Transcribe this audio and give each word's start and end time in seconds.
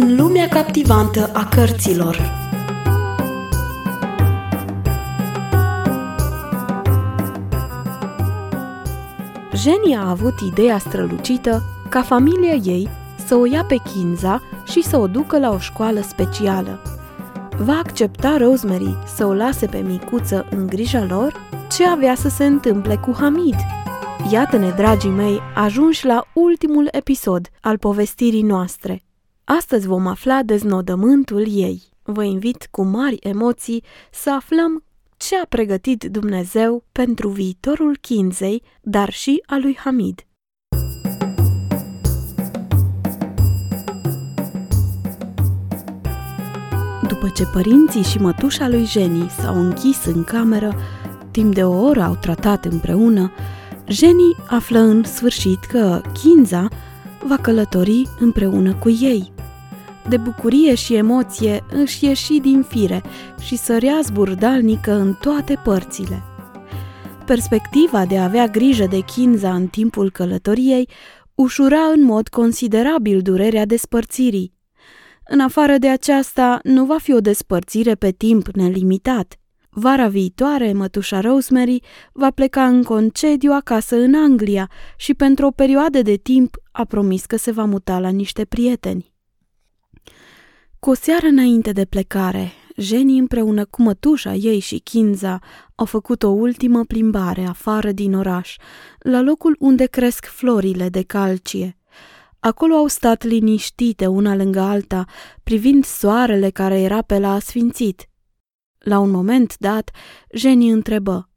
În 0.00 0.16
lumea 0.16 0.48
captivantă 0.48 1.30
a 1.32 1.48
cărților 1.48 2.16
Jenny 9.54 9.96
a 9.96 10.08
avut 10.08 10.40
ideea 10.40 10.78
strălucită 10.78 11.62
ca 11.88 12.02
familia 12.02 12.52
ei 12.52 12.88
să 13.26 13.34
o 13.34 13.46
ia 13.46 13.64
pe 13.64 13.76
Kinza 13.76 14.42
și 14.64 14.82
să 14.82 14.96
o 14.96 15.06
ducă 15.06 15.38
la 15.38 15.50
o 15.50 15.58
școală 15.58 16.00
specială. 16.00 16.82
Va 17.58 17.78
accepta 17.78 18.36
Rosemary 18.36 18.98
să 19.14 19.26
o 19.26 19.32
lase 19.32 19.66
pe 19.66 19.78
micuță 19.78 20.46
în 20.50 20.66
grija 20.66 21.04
lor? 21.04 21.32
Ce 21.76 21.86
avea 21.86 22.14
să 22.14 22.28
se 22.28 22.44
întâmple 22.44 22.96
cu 22.96 23.14
Hamid? 23.18 23.56
Iată-ne, 24.30 24.70
dragii 24.70 25.10
mei, 25.10 25.40
ajunși 25.54 26.06
la 26.06 26.24
ultimul 26.32 26.88
episod 26.90 27.48
al 27.60 27.78
povestirii 27.78 28.42
noastre. 28.42 29.05
Astăzi 29.48 29.86
vom 29.86 30.06
afla 30.06 30.42
deznodământul 30.42 31.46
ei. 31.48 31.82
Vă 32.02 32.24
invit 32.24 32.68
cu 32.70 32.82
mari 32.82 33.16
emoții 33.20 33.84
să 34.10 34.32
aflăm 34.32 34.84
ce 35.16 35.36
a 35.36 35.46
pregătit 35.48 36.04
Dumnezeu 36.04 36.84
pentru 36.92 37.28
viitorul 37.28 37.96
Kinzei, 38.00 38.62
dar 38.80 39.10
și 39.12 39.42
a 39.46 39.58
lui 39.58 39.76
Hamid. 39.76 40.26
După 47.08 47.28
ce 47.34 47.46
părinții 47.52 48.02
și 48.02 48.18
mătușa 48.18 48.68
lui 48.68 48.84
Jenny 48.84 49.28
s-au 49.28 49.60
închis 49.60 50.04
în 50.04 50.24
cameră, 50.24 50.74
timp 51.30 51.54
de 51.54 51.64
o 51.64 51.84
oră 51.84 52.02
au 52.02 52.14
tratat 52.14 52.64
împreună, 52.64 53.32
Jenny 53.86 54.36
află 54.48 54.78
în 54.78 55.04
sfârșit 55.04 55.64
că 55.64 56.00
Kinza 56.12 56.68
va 57.26 57.36
călători 57.36 58.08
împreună 58.18 58.74
cu 58.74 58.88
ei. 58.90 59.34
De 60.08 60.16
bucurie 60.16 60.74
și 60.74 60.94
emoție 60.94 61.64
își 61.70 62.04
ieși 62.04 62.38
din 62.38 62.62
fire 62.62 63.02
și 63.40 63.56
sărea 63.56 64.00
zburdalnică 64.02 64.92
în 64.92 65.14
toate 65.20 65.60
părțile. 65.64 66.22
Perspectiva 67.26 68.06
de 68.06 68.18
a 68.18 68.24
avea 68.24 68.46
grijă 68.46 68.86
de 68.86 69.00
Kinza 69.00 69.54
în 69.54 69.66
timpul 69.66 70.10
călătoriei 70.10 70.88
ușura 71.34 71.80
în 71.94 72.02
mod 72.04 72.28
considerabil 72.28 73.20
durerea 73.20 73.64
despărțirii. 73.64 74.54
În 75.24 75.40
afară 75.40 75.78
de 75.78 75.88
aceasta, 75.88 76.58
nu 76.62 76.84
va 76.84 76.98
fi 76.98 77.12
o 77.12 77.20
despărțire 77.20 77.94
pe 77.94 78.10
timp 78.10 78.46
nelimitat– 78.46 79.34
Vara 79.78 80.08
viitoare, 80.08 80.72
mătușa 80.72 81.20
Rosemary 81.20 81.82
va 82.12 82.30
pleca 82.30 82.66
în 82.66 82.82
concediu 82.82 83.52
acasă 83.52 83.96
în 83.96 84.14
Anglia 84.14 84.70
și 84.96 85.14
pentru 85.14 85.46
o 85.46 85.50
perioadă 85.50 86.02
de 86.02 86.14
timp 86.14 86.56
a 86.72 86.84
promis 86.84 87.26
că 87.26 87.36
se 87.36 87.50
va 87.50 87.64
muta 87.64 87.98
la 87.98 88.08
niște 88.08 88.44
prieteni. 88.44 89.15
Cu 90.78 90.90
o 90.90 90.94
seară 90.94 91.26
înainte 91.26 91.72
de 91.72 91.84
plecare, 91.84 92.52
Jenny 92.76 93.18
împreună 93.18 93.64
cu 93.64 93.82
mătușa 93.82 94.34
ei 94.34 94.58
și 94.58 94.78
Kinza 94.78 95.38
au 95.74 95.84
făcut 95.84 96.22
o 96.22 96.28
ultimă 96.28 96.84
plimbare 96.84 97.44
afară 97.44 97.92
din 97.92 98.14
oraș, 98.14 98.56
la 98.98 99.20
locul 99.20 99.56
unde 99.58 99.86
cresc 99.86 100.24
florile 100.24 100.88
de 100.88 101.02
calcie. 101.02 101.78
Acolo 102.40 102.74
au 102.74 102.86
stat 102.86 103.22
liniștite 103.22 104.06
una 104.06 104.34
lângă 104.34 104.60
alta, 104.60 105.04
privind 105.42 105.84
soarele 105.84 106.50
care 106.50 106.80
era 106.80 107.02
pe 107.02 107.18
la 107.18 107.32
asfințit– 107.32 108.06
la 108.86 108.98
un 108.98 109.10
moment 109.10 109.56
dat, 109.58 109.90
Jenny 110.32 110.70
întrebă. 110.70 111.30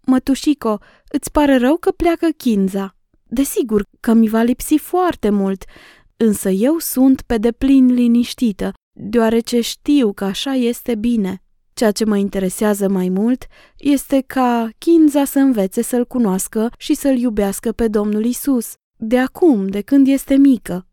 Mătușico, 0.00 0.78
îți 1.08 1.30
pare 1.30 1.56
rău 1.56 1.76
că 1.76 1.90
pleacă 1.90 2.28
Kinza? 2.36 2.96
Desigur 3.22 3.82
că 4.00 4.12
mi 4.12 4.28
va 4.28 4.42
lipsi 4.42 4.78
foarte 4.78 5.30
mult, 5.30 5.64
însă 6.16 6.50
eu 6.50 6.78
sunt 6.78 7.22
pe 7.22 7.38
deplin 7.38 7.86
liniștită, 7.86 8.72
deoarece 8.92 9.60
știu 9.60 10.12
că 10.12 10.24
așa 10.24 10.52
este 10.52 10.94
bine. 10.94 11.42
Ceea 11.74 11.90
ce 11.90 12.04
mă 12.04 12.16
interesează 12.16 12.88
mai 12.88 13.08
mult 13.08 13.46
este 13.78 14.24
ca 14.26 14.68
Kinza 14.78 15.24
să 15.24 15.38
învețe 15.38 15.82
să-l 15.82 16.06
cunoască 16.06 16.70
și 16.78 16.94
să-l 16.94 17.18
iubească 17.18 17.72
pe 17.72 17.88
Domnul 17.88 18.24
Isus, 18.24 18.74
de 18.96 19.18
acum, 19.18 19.66
de 19.66 19.80
când 19.80 20.06
este 20.06 20.36
mică. 20.36 20.86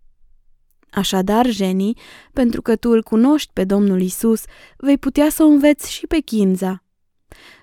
Așadar, 0.92 1.46
Jenny, 1.46 1.94
pentru 2.34 2.62
că 2.62 2.76
tu 2.76 2.90
îl 2.90 3.03
cunoști 3.03 3.50
pe 3.53 3.64
Domnul 3.64 4.02
Isus, 4.02 4.44
vei 4.78 4.97
putea 4.97 5.30
să 5.30 5.44
o 5.44 5.47
înveți 5.47 5.92
și 5.92 6.08
pe 6.08 6.20
Chinza. 6.20 6.84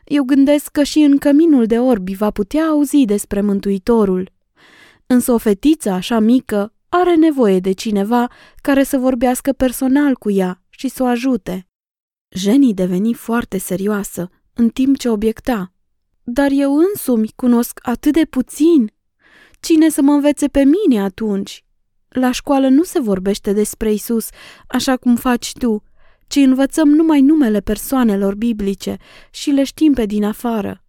Eu 0.04 0.24
gândesc 0.24 0.70
că 0.70 0.82
și 0.82 0.98
în 0.98 1.18
căminul 1.18 1.66
de 1.66 1.78
orbi 1.78 2.14
va 2.14 2.30
putea 2.30 2.64
auzi 2.64 3.04
despre 3.04 3.40
Mântuitorul. 3.40 4.30
Însă 5.06 5.32
o 5.32 5.38
fetiță 5.38 5.90
așa 5.90 6.18
mică 6.18 6.74
are 6.92 7.14
nevoie 7.14 7.60
de 7.60 7.72
cineva 7.72 8.30
care 8.56 8.82
să 8.82 8.98
vorbească 8.98 9.52
personal 9.52 10.14
cu 10.14 10.30
ea 10.30 10.62
și 10.68 10.88
să 10.88 11.02
o 11.02 11.06
ajute. 11.06 11.66
Jenny 12.28 12.74
deveni 12.74 13.14
foarte 13.14 13.58
serioasă, 13.58 14.30
în 14.54 14.68
timp 14.68 14.96
ce 14.96 15.08
obiecta. 15.08 15.72
Dar 16.22 16.50
eu 16.50 16.76
însumi 16.76 17.32
cunosc 17.36 17.78
atât 17.82 18.12
de 18.12 18.24
puțin. 18.24 18.92
Cine 19.60 19.88
să 19.88 20.02
mă 20.02 20.12
învețe 20.12 20.48
pe 20.48 20.64
mine 20.64 21.02
atunci? 21.02 21.64
La 22.08 22.30
școală 22.30 22.68
nu 22.68 22.82
se 22.82 23.00
vorbește 23.00 23.52
despre 23.52 23.92
Isus 23.92 24.28
așa 24.68 24.96
cum 24.96 25.16
faci 25.16 25.52
tu, 25.52 25.82
ci 26.26 26.36
învățăm 26.36 26.88
numai 26.88 27.20
numele 27.20 27.60
persoanelor 27.60 28.34
biblice 28.34 28.96
și 29.30 29.50
le 29.50 29.64
știm 29.64 29.92
pe 29.92 30.06
din 30.06 30.24
afară. 30.24 30.84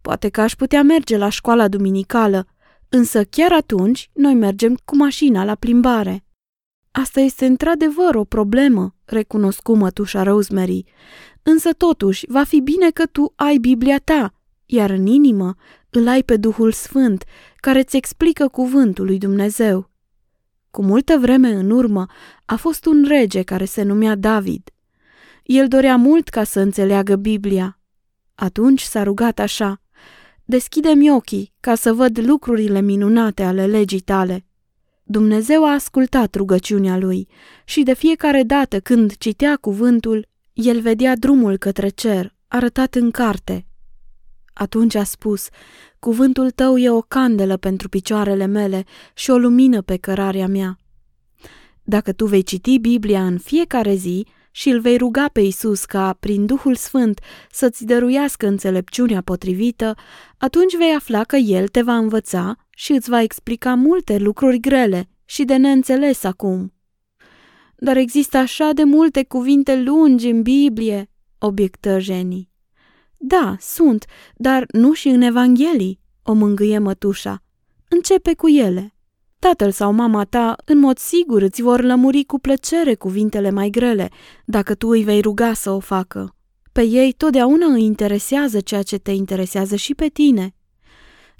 Poate 0.00 0.28
că 0.28 0.40
aș 0.40 0.54
putea 0.54 0.82
merge 0.82 1.16
la 1.16 1.28
școala 1.28 1.68
duminicală, 1.68 2.46
însă 2.90 3.24
chiar 3.24 3.52
atunci 3.52 4.10
noi 4.12 4.34
mergem 4.34 4.78
cu 4.84 4.96
mașina 4.96 5.44
la 5.44 5.54
plimbare. 5.54 6.24
Asta 6.90 7.20
este 7.20 7.46
într-adevăr 7.46 8.14
o 8.14 8.24
problemă, 8.24 8.94
recunoscu 9.04 9.76
mătușa 9.76 10.22
Rosemary, 10.22 10.84
însă 11.42 11.72
totuși 11.72 12.24
va 12.28 12.44
fi 12.44 12.60
bine 12.60 12.90
că 12.90 13.06
tu 13.06 13.32
ai 13.36 13.56
Biblia 13.56 13.98
ta, 13.98 14.34
iar 14.66 14.90
în 14.90 15.06
inimă 15.06 15.54
îl 15.90 16.08
ai 16.08 16.22
pe 16.22 16.36
Duhul 16.36 16.72
Sfânt, 16.72 17.24
care 17.56 17.78
îți 17.78 17.96
explică 17.96 18.48
cuvântul 18.48 19.04
lui 19.04 19.18
Dumnezeu. 19.18 19.90
Cu 20.70 20.82
multă 20.82 21.18
vreme 21.18 21.48
în 21.48 21.70
urmă 21.70 22.06
a 22.44 22.56
fost 22.56 22.86
un 22.86 23.04
rege 23.08 23.42
care 23.42 23.64
se 23.64 23.82
numea 23.82 24.14
David. 24.14 24.70
El 25.42 25.68
dorea 25.68 25.96
mult 25.96 26.28
ca 26.28 26.44
să 26.44 26.60
înțeleagă 26.60 27.16
Biblia. 27.16 27.78
Atunci 28.34 28.80
s-a 28.80 29.02
rugat 29.02 29.38
așa, 29.38 29.82
Deschide-mi 30.50 31.10
ochii 31.10 31.52
ca 31.60 31.74
să 31.74 31.92
văd 31.92 32.18
lucrurile 32.26 32.80
minunate 32.80 33.42
ale 33.42 33.66
legii 33.66 34.00
tale. 34.00 34.44
Dumnezeu 35.02 35.64
a 35.64 35.72
ascultat 35.72 36.34
rugăciunea 36.34 36.96
lui 36.98 37.28
și 37.64 37.82
de 37.82 37.94
fiecare 37.94 38.42
dată 38.42 38.80
când 38.80 39.16
citea 39.16 39.56
cuvântul, 39.56 40.28
el 40.52 40.80
vedea 40.80 41.16
drumul 41.16 41.56
către 41.56 41.88
cer, 41.88 42.34
arătat 42.48 42.94
în 42.94 43.10
carte. 43.10 43.66
Atunci 44.52 44.94
a 44.94 45.04
spus, 45.04 45.48
Cuvântul 45.98 46.50
tău 46.50 46.78
e 46.78 46.90
o 46.90 47.00
candelă 47.00 47.56
pentru 47.56 47.88
picioarele 47.88 48.46
mele 48.46 48.84
și 49.14 49.30
o 49.30 49.36
lumină 49.36 49.82
pe 49.82 49.96
cărarea 49.96 50.46
mea. 50.46 50.78
Dacă 51.82 52.12
tu 52.12 52.26
vei 52.26 52.42
citi 52.42 52.78
Biblia 52.78 53.26
în 53.26 53.38
fiecare 53.38 53.94
zi 53.94 54.26
și 54.50 54.68
îl 54.68 54.80
vei 54.80 54.96
ruga 54.96 55.28
pe 55.32 55.40
Isus 55.40 55.84
ca, 55.84 56.16
prin 56.20 56.46
Duhul 56.46 56.74
Sfânt, 56.74 57.20
să-ți 57.50 57.84
dăruiască 57.84 58.46
înțelepciunea 58.46 59.20
potrivită, 59.20 59.94
atunci 60.38 60.76
vei 60.76 60.94
afla 60.94 61.24
că 61.24 61.36
El 61.36 61.68
te 61.68 61.82
va 61.82 61.96
învăța 61.96 62.56
și 62.70 62.92
îți 62.92 63.10
va 63.10 63.22
explica 63.22 63.74
multe 63.74 64.18
lucruri 64.18 64.60
grele 64.60 65.08
și 65.24 65.44
de 65.44 65.56
neînțeles 65.56 66.24
acum. 66.24 66.72
Dar 67.76 67.96
există 67.96 68.36
așa 68.36 68.70
de 68.72 68.84
multe 68.84 69.24
cuvinte 69.24 69.76
lungi 69.76 70.28
în 70.28 70.42
Biblie, 70.42 71.10
obiectă 71.38 71.98
Jenny. 71.98 72.50
Da, 73.16 73.56
sunt, 73.60 74.04
dar 74.36 74.64
nu 74.72 74.92
și 74.92 75.08
în 75.08 75.20
Evanghelii, 75.20 76.00
o 76.22 76.32
mângâie 76.32 76.78
mătușa. 76.78 77.42
Începe 77.88 78.34
cu 78.34 78.48
ele. 78.48 78.94
Tatăl 79.40 79.70
sau 79.70 79.92
mama 79.92 80.24
ta, 80.24 80.56
în 80.64 80.78
mod 80.78 80.98
sigur, 80.98 81.42
îți 81.42 81.62
vor 81.62 81.82
lămuri 81.82 82.24
cu 82.24 82.38
plăcere 82.38 82.94
cuvintele 82.94 83.50
mai 83.50 83.70
grele, 83.70 84.10
dacă 84.44 84.74
tu 84.74 84.88
îi 84.88 85.02
vei 85.02 85.20
ruga 85.20 85.52
să 85.52 85.70
o 85.70 85.78
facă. 85.78 86.36
Pe 86.72 86.82
ei 86.82 87.12
totdeauna 87.12 87.66
îi 87.66 87.84
interesează 87.84 88.60
ceea 88.60 88.82
ce 88.82 88.98
te 88.98 89.10
interesează 89.10 89.76
și 89.76 89.94
pe 89.94 90.08
tine. 90.08 90.54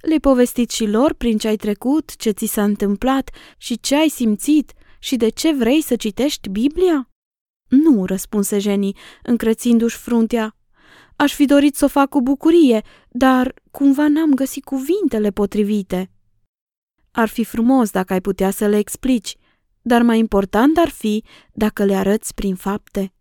Le-ai 0.00 0.20
povestit 0.20 0.70
și 0.70 0.86
lor 0.86 1.14
prin 1.14 1.38
ce 1.38 1.48
ai 1.48 1.56
trecut, 1.56 2.16
ce 2.16 2.30
ți 2.30 2.46
s-a 2.46 2.64
întâmplat 2.64 3.30
și 3.58 3.80
ce 3.80 3.96
ai 3.96 4.08
simțit 4.08 4.72
și 4.98 5.16
de 5.16 5.28
ce 5.28 5.52
vrei 5.52 5.82
să 5.82 5.96
citești 5.96 6.48
Biblia? 6.48 7.10
Nu, 7.68 8.04
răspunse 8.04 8.58
Jenny, 8.58 8.96
încrețindu-și 9.22 9.96
fruntea. 9.96 10.56
Aș 11.16 11.34
fi 11.34 11.44
dorit 11.44 11.76
să 11.76 11.84
o 11.84 11.88
fac 11.88 12.08
cu 12.08 12.22
bucurie, 12.22 12.82
dar 13.08 13.54
cumva 13.70 14.08
n-am 14.08 14.34
găsit 14.34 14.64
cuvintele 14.64 15.30
potrivite. 15.30 16.10
Ar 17.10 17.28
fi 17.28 17.44
frumos 17.44 17.90
dacă 17.90 18.12
ai 18.12 18.20
putea 18.20 18.50
să 18.50 18.66
le 18.66 18.78
explici, 18.78 19.36
dar 19.82 20.02
mai 20.02 20.18
important 20.18 20.78
ar 20.78 20.88
fi 20.88 21.24
dacă 21.52 21.84
le 21.84 21.94
arăți 21.94 22.34
prin 22.34 22.54
fapte. 22.54 23.12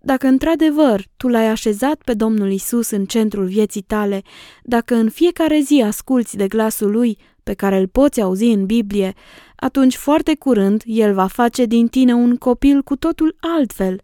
Dacă 0.00 0.26
într-adevăr 0.26 1.04
tu 1.16 1.28
l-ai 1.28 1.46
așezat 1.46 2.02
pe 2.04 2.14
Domnul 2.14 2.50
Isus 2.50 2.90
în 2.90 3.04
centrul 3.04 3.46
vieții 3.46 3.82
tale, 3.82 4.22
dacă 4.62 4.94
în 4.94 5.08
fiecare 5.08 5.60
zi 5.60 5.82
asculți 5.86 6.36
de 6.36 6.46
glasul 6.46 6.90
lui, 6.90 7.18
pe 7.42 7.54
care 7.54 7.78
îl 7.78 7.88
poți 7.88 8.20
auzi 8.20 8.44
în 8.44 8.66
Biblie, 8.66 9.12
atunci 9.56 9.96
foarte 9.96 10.36
curând 10.36 10.82
el 10.84 11.14
va 11.14 11.26
face 11.26 11.64
din 11.64 11.88
tine 11.88 12.14
un 12.14 12.36
copil 12.36 12.82
cu 12.82 12.96
totul 12.96 13.36
altfel. 13.40 14.00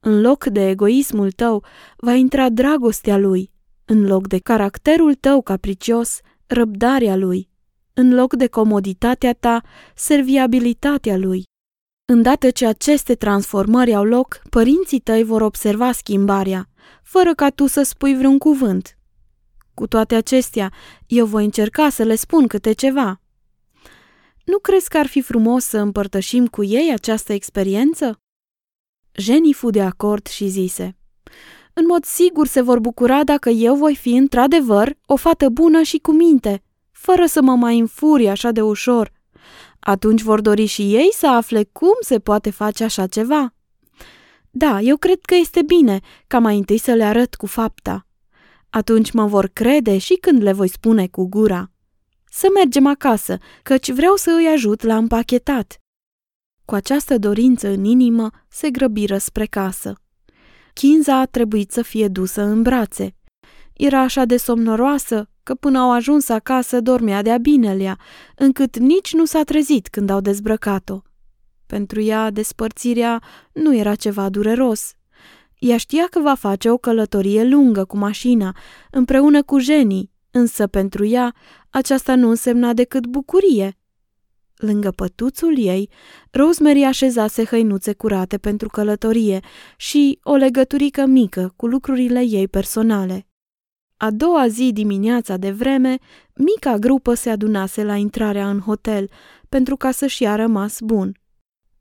În 0.00 0.20
loc 0.20 0.44
de 0.44 0.68
egoismul 0.68 1.30
tău 1.30 1.64
va 1.96 2.12
intra 2.12 2.48
dragostea 2.48 3.16
lui, 3.16 3.50
în 3.84 4.06
loc 4.06 4.28
de 4.28 4.38
caracterul 4.38 5.14
tău 5.14 5.42
capricios, 5.42 6.20
răbdarea 6.46 7.16
lui, 7.16 7.48
în 7.94 8.14
loc 8.14 8.34
de 8.34 8.46
comoditatea 8.46 9.32
ta, 9.32 9.62
serviabilitatea 9.94 11.16
lui. 11.16 11.42
Îndată 12.04 12.50
ce 12.50 12.66
aceste 12.66 13.14
transformări 13.14 13.94
au 13.94 14.04
loc, 14.04 14.42
părinții 14.50 15.00
tăi 15.00 15.24
vor 15.24 15.40
observa 15.42 15.92
schimbarea, 15.92 16.68
fără 17.02 17.34
ca 17.34 17.50
tu 17.50 17.66
să 17.66 17.82
spui 17.82 18.16
vreun 18.16 18.38
cuvânt. 18.38 18.98
Cu 19.74 19.86
toate 19.86 20.14
acestea, 20.14 20.72
eu 21.06 21.26
voi 21.26 21.44
încerca 21.44 21.88
să 21.88 22.02
le 22.02 22.14
spun 22.14 22.46
câte 22.46 22.72
ceva. 22.72 23.20
Nu 24.44 24.58
crezi 24.58 24.88
că 24.88 24.98
ar 24.98 25.06
fi 25.06 25.20
frumos 25.20 25.64
să 25.64 25.78
împărtășim 25.78 26.46
cu 26.46 26.64
ei 26.64 26.92
această 26.92 27.32
experiență? 27.32 28.18
Jenny 29.12 29.52
fu 29.52 29.70
de 29.70 29.82
acord 29.82 30.26
și 30.26 30.48
zise, 30.48 30.96
În 31.72 31.86
mod 31.86 32.04
sigur 32.04 32.46
se 32.46 32.60
vor 32.60 32.78
bucura 32.78 33.24
dacă 33.24 33.48
eu 33.48 33.74
voi 33.76 33.96
fi 33.96 34.14
într-adevăr 34.14 34.96
o 35.06 35.16
fată 35.16 35.48
bună 35.48 35.82
și 35.82 35.98
cu 35.98 36.12
minte, 36.12 36.62
fără 37.04 37.26
să 37.26 37.42
mă 37.42 37.54
mai 37.54 37.78
înfurie 37.78 38.30
așa 38.30 38.50
de 38.50 38.62
ușor. 38.62 39.12
Atunci 39.80 40.22
vor 40.22 40.40
dori 40.40 40.64
și 40.64 40.94
ei 40.94 41.08
să 41.12 41.26
afle 41.26 41.64
cum 41.72 41.96
se 42.00 42.18
poate 42.18 42.50
face 42.50 42.84
așa 42.84 43.06
ceva. 43.06 43.54
Da, 44.50 44.80
eu 44.80 44.96
cred 44.96 45.20
că 45.20 45.34
este 45.34 45.62
bine 45.62 46.00
ca 46.26 46.38
mai 46.38 46.56
întâi 46.56 46.78
să 46.78 46.92
le 46.92 47.04
arăt 47.04 47.34
cu 47.34 47.46
fapta. 47.46 48.06
Atunci 48.70 49.10
mă 49.12 49.26
vor 49.26 49.46
crede 49.52 49.98
și 49.98 50.14
când 50.14 50.42
le 50.42 50.52
voi 50.52 50.68
spune 50.68 51.06
cu 51.06 51.28
gura. 51.28 51.70
Să 52.30 52.46
mergem 52.54 52.86
acasă, 52.86 53.38
căci 53.62 53.90
vreau 53.90 54.16
să 54.16 54.30
îi 54.38 54.46
ajut 54.46 54.82
la 54.82 54.96
împachetat. 54.96 55.80
Cu 56.64 56.74
această 56.74 57.18
dorință 57.18 57.68
în 57.68 57.84
inimă 57.84 58.30
se 58.48 58.70
grăbiră 58.70 59.18
spre 59.18 59.46
casă. 59.46 59.94
Chinza 60.72 61.18
a 61.18 61.26
trebuit 61.26 61.70
să 61.70 61.82
fie 61.82 62.08
dusă 62.08 62.42
în 62.42 62.62
brațe. 62.62 63.16
Era 63.74 64.00
așa 64.00 64.24
de 64.24 64.36
somnoroasă 64.36 65.28
că 65.42 65.54
până 65.54 65.78
au 65.78 65.92
ajuns 65.92 66.28
acasă 66.28 66.80
dormea 66.80 67.22
de-a 67.22 67.38
binelea, 67.38 67.98
încât 68.36 68.78
nici 68.78 69.12
nu 69.12 69.24
s-a 69.24 69.42
trezit 69.42 69.88
când 69.88 70.10
au 70.10 70.20
dezbrăcat-o. 70.20 71.00
Pentru 71.66 72.00
ea, 72.00 72.30
despărțirea 72.30 73.22
nu 73.52 73.76
era 73.76 73.94
ceva 73.94 74.28
dureros. 74.28 74.94
Ea 75.58 75.76
știa 75.76 76.06
că 76.10 76.20
va 76.20 76.34
face 76.34 76.70
o 76.70 76.76
călătorie 76.76 77.44
lungă 77.44 77.84
cu 77.84 77.96
mașina, 77.96 78.56
împreună 78.90 79.42
cu 79.42 79.58
Jenny, 79.58 80.10
însă 80.30 80.66
pentru 80.66 81.04
ea 81.04 81.34
aceasta 81.70 82.14
nu 82.14 82.28
însemna 82.28 82.72
decât 82.72 83.06
bucurie. 83.06 83.78
Lângă 84.56 84.90
pătuțul 84.90 85.58
ei, 85.58 85.90
Rosemary 86.30 86.82
așezase 86.82 87.44
hăinuțe 87.44 87.92
curate 87.92 88.38
pentru 88.38 88.68
călătorie 88.68 89.40
și 89.76 90.18
o 90.22 90.34
legăturică 90.34 91.06
mică 91.06 91.52
cu 91.56 91.66
lucrurile 91.66 92.20
ei 92.20 92.48
personale. 92.48 93.26
A 93.96 94.10
doua 94.10 94.48
zi 94.48 94.70
dimineața 94.72 95.36
de 95.36 95.50
vreme, 95.50 95.98
mica 96.34 96.76
grupă 96.76 97.14
se 97.14 97.30
adunase 97.30 97.84
la 97.84 97.96
intrarea 97.96 98.48
în 98.48 98.60
hotel, 98.60 99.10
pentru 99.48 99.76
ca 99.76 99.90
să-și 99.90 100.22
ia 100.22 100.36
rămas 100.36 100.80
bun. 100.80 101.16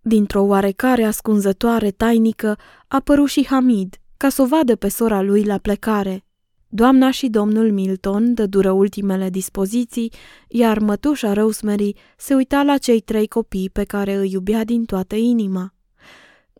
Dintr-o 0.02 0.42
oarecare 0.42 1.04
ascunzătoare 1.04 1.92
tainică 1.92 2.58
apăru 2.88 3.26
și 3.26 3.46
Hamid, 3.46 3.96
ca 4.18 4.30
să 4.30 4.42
o 4.42 4.46
vadă 4.46 4.76
pe 4.76 4.88
sora 4.88 5.22
lui 5.22 5.44
la 5.44 5.58
plecare. 5.58 6.26
Doamna 6.68 7.12
și 7.12 7.28
domnul 7.28 7.72
Milton 7.72 8.34
dădură 8.34 8.72
ultimele 8.72 9.30
dispoziții, 9.30 10.12
iar 10.48 10.80
mătușa 10.80 11.34
Rosemary 11.34 11.96
se 12.18 12.34
uita 12.36 12.64
la 12.64 12.78
cei 12.78 13.00
trei 13.00 13.28
copii 13.28 13.70
pe 13.70 13.84
care 13.84 14.16
îi 14.16 14.32
iubea 14.32 14.64
din 14.64 14.86
toată 14.86 15.16
inima. 15.16 15.74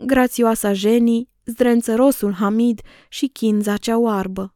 Grațioasa 0.06 0.74
Jenny, 0.74 1.28
zdrențărosul 1.46 2.34
Hamid 2.34 2.82
și 3.10 3.28
chinza 3.28 3.78
cea 3.78 3.98
oarbă. 3.98 4.56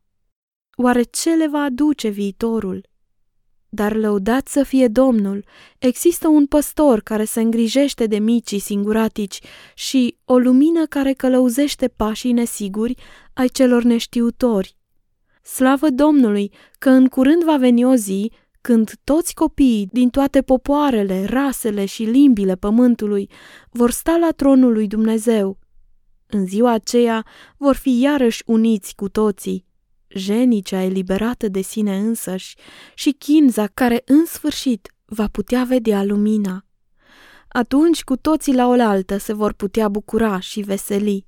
Oare 0.79 1.03
ce 1.03 1.35
le 1.35 1.47
va 1.47 1.59
aduce 1.59 2.07
viitorul? 2.07 2.85
Dar 3.69 3.95
lăudat 3.95 4.47
să 4.47 4.63
fie 4.63 4.87
Domnul, 4.87 5.45
există 5.77 6.27
un 6.27 6.45
păstor 6.45 7.01
care 7.01 7.23
se 7.23 7.41
îngrijește 7.41 8.05
de 8.05 8.19
micii 8.19 8.59
singuratici 8.59 9.39
și 9.75 10.17
o 10.25 10.37
lumină 10.37 10.85
care 10.85 11.13
călăuzește 11.13 11.87
pașii 11.87 12.31
nesiguri 12.31 12.95
ai 13.33 13.47
celor 13.47 13.83
neștiutori. 13.83 14.77
Slavă 15.43 15.89
Domnului 15.89 16.51
că 16.79 16.89
în 16.89 17.07
curând 17.07 17.43
va 17.43 17.57
veni 17.57 17.85
o 17.85 17.95
zi 17.95 18.31
când 18.61 18.91
toți 19.03 19.33
copiii 19.33 19.87
din 19.91 20.09
toate 20.09 20.41
popoarele, 20.41 21.25
rasele 21.25 21.85
și 21.85 22.03
limbile 22.03 22.55
pământului 22.55 23.29
vor 23.69 23.91
sta 23.91 24.17
la 24.17 24.31
tronul 24.31 24.73
lui 24.73 24.87
Dumnezeu. 24.87 25.57
În 26.27 26.45
ziua 26.45 26.71
aceea 26.71 27.25
vor 27.57 27.75
fi 27.75 27.99
iarăși 27.99 28.43
uniți 28.45 28.95
cu 28.95 29.09
toții, 29.09 29.66
jenicea 30.09 30.81
eliberată 30.81 31.47
de 31.47 31.61
sine 31.61 31.97
însăși 31.97 32.55
și 32.93 33.11
Kinza 33.11 33.67
care 33.67 34.01
în 34.05 34.25
sfârșit 34.25 34.93
va 35.05 35.27
putea 35.27 35.63
vedea 35.63 36.03
lumina. 36.03 36.65
Atunci 37.47 38.03
cu 38.03 38.17
toții 38.17 38.53
la 38.53 38.67
oaltă 38.67 39.17
se 39.17 39.33
vor 39.33 39.53
putea 39.53 39.89
bucura 39.89 40.39
și 40.39 40.61
veseli. 40.61 41.26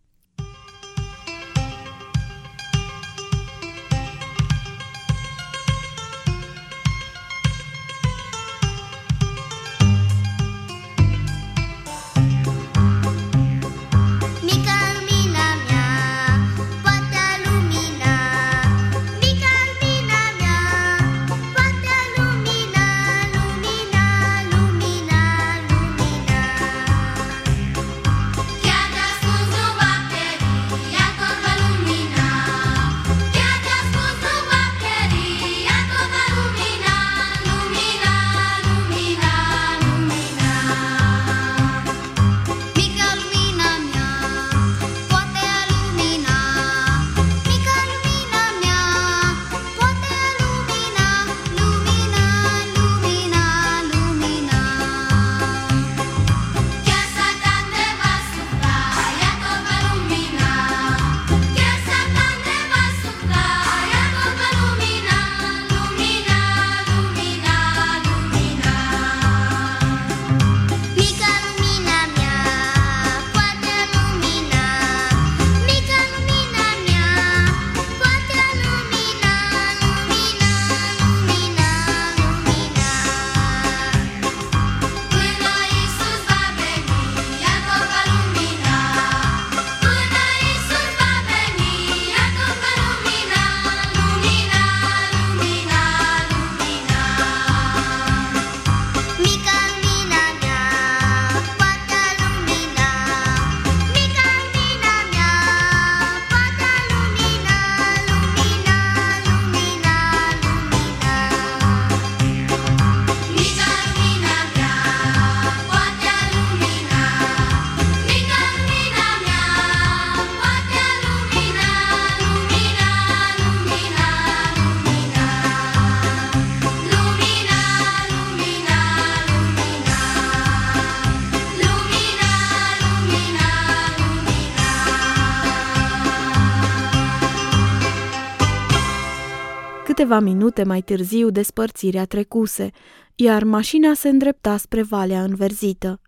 Câteva 140.10 140.30
minute 140.32 140.64
mai 140.64 140.82
târziu 140.82 141.30
despărțirea 141.30 142.06
trecuse, 142.06 142.72
iar 143.16 143.44
mașina 143.44 143.94
se 143.94 144.10
îndrepta 144.10 144.58
spre 144.58 144.82
valea 144.82 145.24
înverzită. 145.24 146.02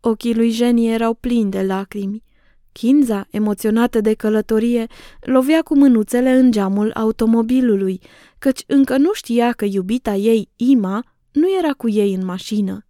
Ochii 0.00 0.34
lui 0.34 0.50
Jenny 0.50 0.92
erau 0.92 1.14
plini 1.14 1.50
de 1.50 1.62
lacrimi. 1.62 2.22
Kinza, 2.72 3.26
emoționată 3.30 4.00
de 4.00 4.14
călătorie, 4.14 4.86
lovea 5.20 5.62
cu 5.62 5.76
mânuțele 5.76 6.30
în 6.30 6.50
geamul 6.50 6.92
automobilului, 6.94 8.00
căci 8.38 8.64
încă 8.66 8.96
nu 8.96 9.12
știa 9.12 9.52
că 9.52 9.64
iubita 9.64 10.14
ei, 10.14 10.50
Ima, 10.56 11.04
nu 11.32 11.46
era 11.58 11.72
cu 11.72 11.88
ei 11.88 12.14
în 12.14 12.24
mașină. 12.24 12.86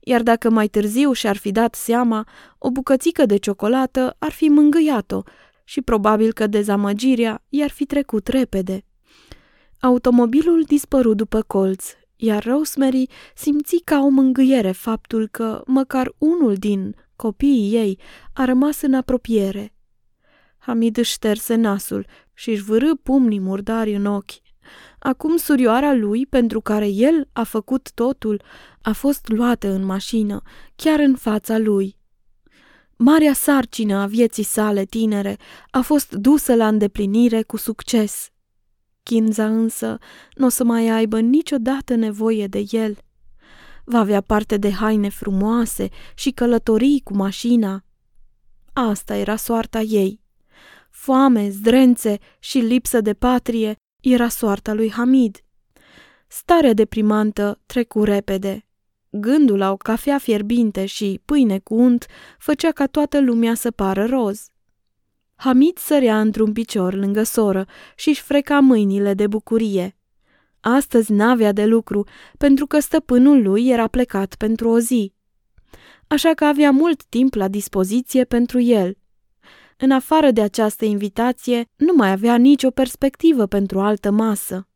Iar 0.00 0.22
dacă 0.22 0.50
mai 0.50 0.68
târziu 0.68 1.12
și-ar 1.12 1.36
fi 1.36 1.50
dat 1.50 1.74
seama, 1.74 2.26
o 2.58 2.70
bucățică 2.70 3.26
de 3.26 3.36
ciocolată 3.36 4.16
ar 4.18 4.30
fi 4.32 4.48
mângâiat-o 4.48 5.22
și 5.64 5.80
probabil 5.80 6.32
că 6.32 6.46
dezamăgirea 6.46 7.44
i-ar 7.48 7.70
fi 7.70 7.84
trecut 7.84 8.26
repede. 8.26 8.84
Automobilul 9.80 10.62
dispăru 10.62 11.14
după 11.14 11.42
colț, 11.42 11.84
iar 12.16 12.44
Rosemary 12.44 13.08
simți 13.34 13.76
ca 13.84 14.00
o 14.00 14.08
mângâiere 14.08 14.70
faptul 14.70 15.28
că 15.28 15.62
măcar 15.66 16.12
unul 16.18 16.54
din 16.54 16.94
copiii 17.16 17.74
ei 17.74 17.98
a 18.32 18.44
rămas 18.44 18.80
în 18.80 18.94
apropiere. 18.94 19.74
Hamid 20.58 20.96
își 20.96 21.12
șterse 21.12 21.54
nasul 21.54 22.06
și 22.34 22.50
își 22.50 22.62
vârâ 22.62 22.94
pumnii 23.02 23.40
murdari 23.40 23.94
în 23.94 24.06
ochi. 24.06 24.30
Acum 24.98 25.36
surioara 25.36 25.94
lui, 25.94 26.26
pentru 26.26 26.60
care 26.60 26.88
el 26.88 27.28
a 27.32 27.42
făcut 27.42 27.90
totul, 27.94 28.42
a 28.82 28.92
fost 28.92 29.28
luată 29.28 29.68
în 29.68 29.84
mașină, 29.84 30.42
chiar 30.76 30.98
în 30.98 31.14
fața 31.14 31.58
lui. 31.58 31.96
Marea 32.96 33.32
sarcină 33.32 33.96
a 33.96 34.06
vieții 34.06 34.42
sale 34.42 34.84
tinere 34.84 35.36
a 35.70 35.80
fost 35.80 36.12
dusă 36.12 36.54
la 36.54 36.68
îndeplinire 36.68 37.42
cu 37.42 37.56
succes. 37.56 38.30
Kinza 39.02 39.46
însă 39.46 39.98
nu 40.34 40.46
o 40.46 40.48
să 40.48 40.64
mai 40.64 40.88
aibă 40.88 41.20
niciodată 41.20 41.94
nevoie 41.94 42.46
de 42.46 42.64
el. 42.70 42.96
Va 43.84 43.98
avea 43.98 44.20
parte 44.20 44.56
de 44.56 44.70
haine 44.72 45.08
frumoase 45.08 45.88
și 46.14 46.30
călătorii 46.30 47.00
cu 47.04 47.14
mașina. 47.14 47.84
Asta 48.72 49.16
era 49.16 49.36
soarta 49.36 49.80
ei. 49.80 50.20
Foame, 50.90 51.48
zdrențe 51.48 52.18
și 52.38 52.58
lipsă 52.58 53.00
de 53.00 53.14
patrie 53.14 53.76
era 54.00 54.28
soarta 54.28 54.72
lui 54.72 54.90
Hamid. 54.90 55.44
Starea 56.26 56.72
deprimantă 56.72 57.60
trecu 57.66 58.04
repede. 58.04 58.64
Gândul 59.10 59.58
la 59.58 59.70
o 59.70 59.76
cafea 59.76 60.18
fierbinte 60.18 60.86
și 60.86 61.20
pâine 61.24 61.58
cu 61.58 61.74
unt 61.74 62.06
făcea 62.38 62.70
ca 62.70 62.86
toată 62.86 63.20
lumea 63.20 63.54
să 63.54 63.70
pară 63.70 64.04
roz. 64.04 64.49
Hamid 65.42 65.78
sărea 65.78 66.20
într-un 66.20 66.52
picior 66.52 66.94
lângă 66.94 67.22
soră 67.22 67.66
și 67.96 68.08
își 68.08 68.22
freca 68.22 68.58
mâinile 68.58 69.14
de 69.14 69.26
bucurie. 69.26 69.96
Astăzi 70.60 71.12
n-avea 71.12 71.52
de 71.52 71.64
lucru, 71.64 72.06
pentru 72.38 72.66
că 72.66 72.78
stăpânul 72.78 73.42
lui 73.42 73.68
era 73.68 73.86
plecat 73.86 74.34
pentru 74.34 74.68
o 74.68 74.78
zi. 74.78 75.12
Așa 76.06 76.34
că 76.34 76.44
avea 76.44 76.70
mult 76.70 77.04
timp 77.04 77.34
la 77.34 77.48
dispoziție 77.48 78.24
pentru 78.24 78.60
el. 78.60 78.96
În 79.76 79.90
afară 79.90 80.30
de 80.30 80.40
această 80.40 80.84
invitație, 80.84 81.64
nu 81.76 81.92
mai 81.96 82.10
avea 82.10 82.36
nicio 82.36 82.70
perspectivă 82.70 83.46
pentru 83.46 83.80
altă 83.80 84.10
masă. 84.10 84.68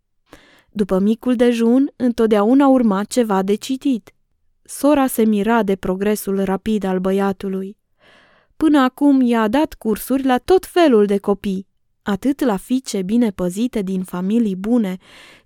După 0.70 0.98
micul 0.98 1.36
dejun, 1.36 1.90
întotdeauna 1.96 2.66
urma 2.66 3.04
ceva 3.04 3.42
de 3.42 3.54
citit. 3.54 4.14
Sora 4.62 5.06
se 5.06 5.24
mira 5.24 5.62
de 5.62 5.76
progresul 5.76 6.44
rapid 6.44 6.84
al 6.84 6.98
băiatului. 6.98 7.76
Până 8.64 8.78
acum 8.78 9.20
i-a 9.20 9.48
dat 9.48 9.74
cursuri 9.74 10.24
la 10.24 10.38
tot 10.38 10.66
felul 10.66 11.06
de 11.06 11.18
copii, 11.18 11.66
atât 12.02 12.40
la 12.40 12.56
fiice 12.56 13.02
bine 13.02 13.30
păzite 13.30 13.82
din 13.82 14.02
familii 14.02 14.56
bune, 14.56 14.96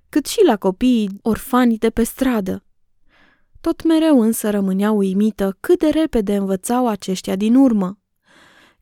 cât 0.08 0.26
și 0.26 0.42
la 0.46 0.56
copiii 0.56 1.18
orfani 1.22 1.78
de 1.78 1.90
pe 1.90 2.02
stradă. 2.02 2.64
Tot 3.60 3.84
mereu 3.84 4.20
însă 4.20 4.50
rămânea 4.50 4.90
uimită 4.90 5.56
cât 5.60 5.78
de 5.78 5.88
repede 5.88 6.36
învățau 6.36 6.88
aceștia 6.88 7.36
din 7.36 7.54
urmă. 7.54 7.98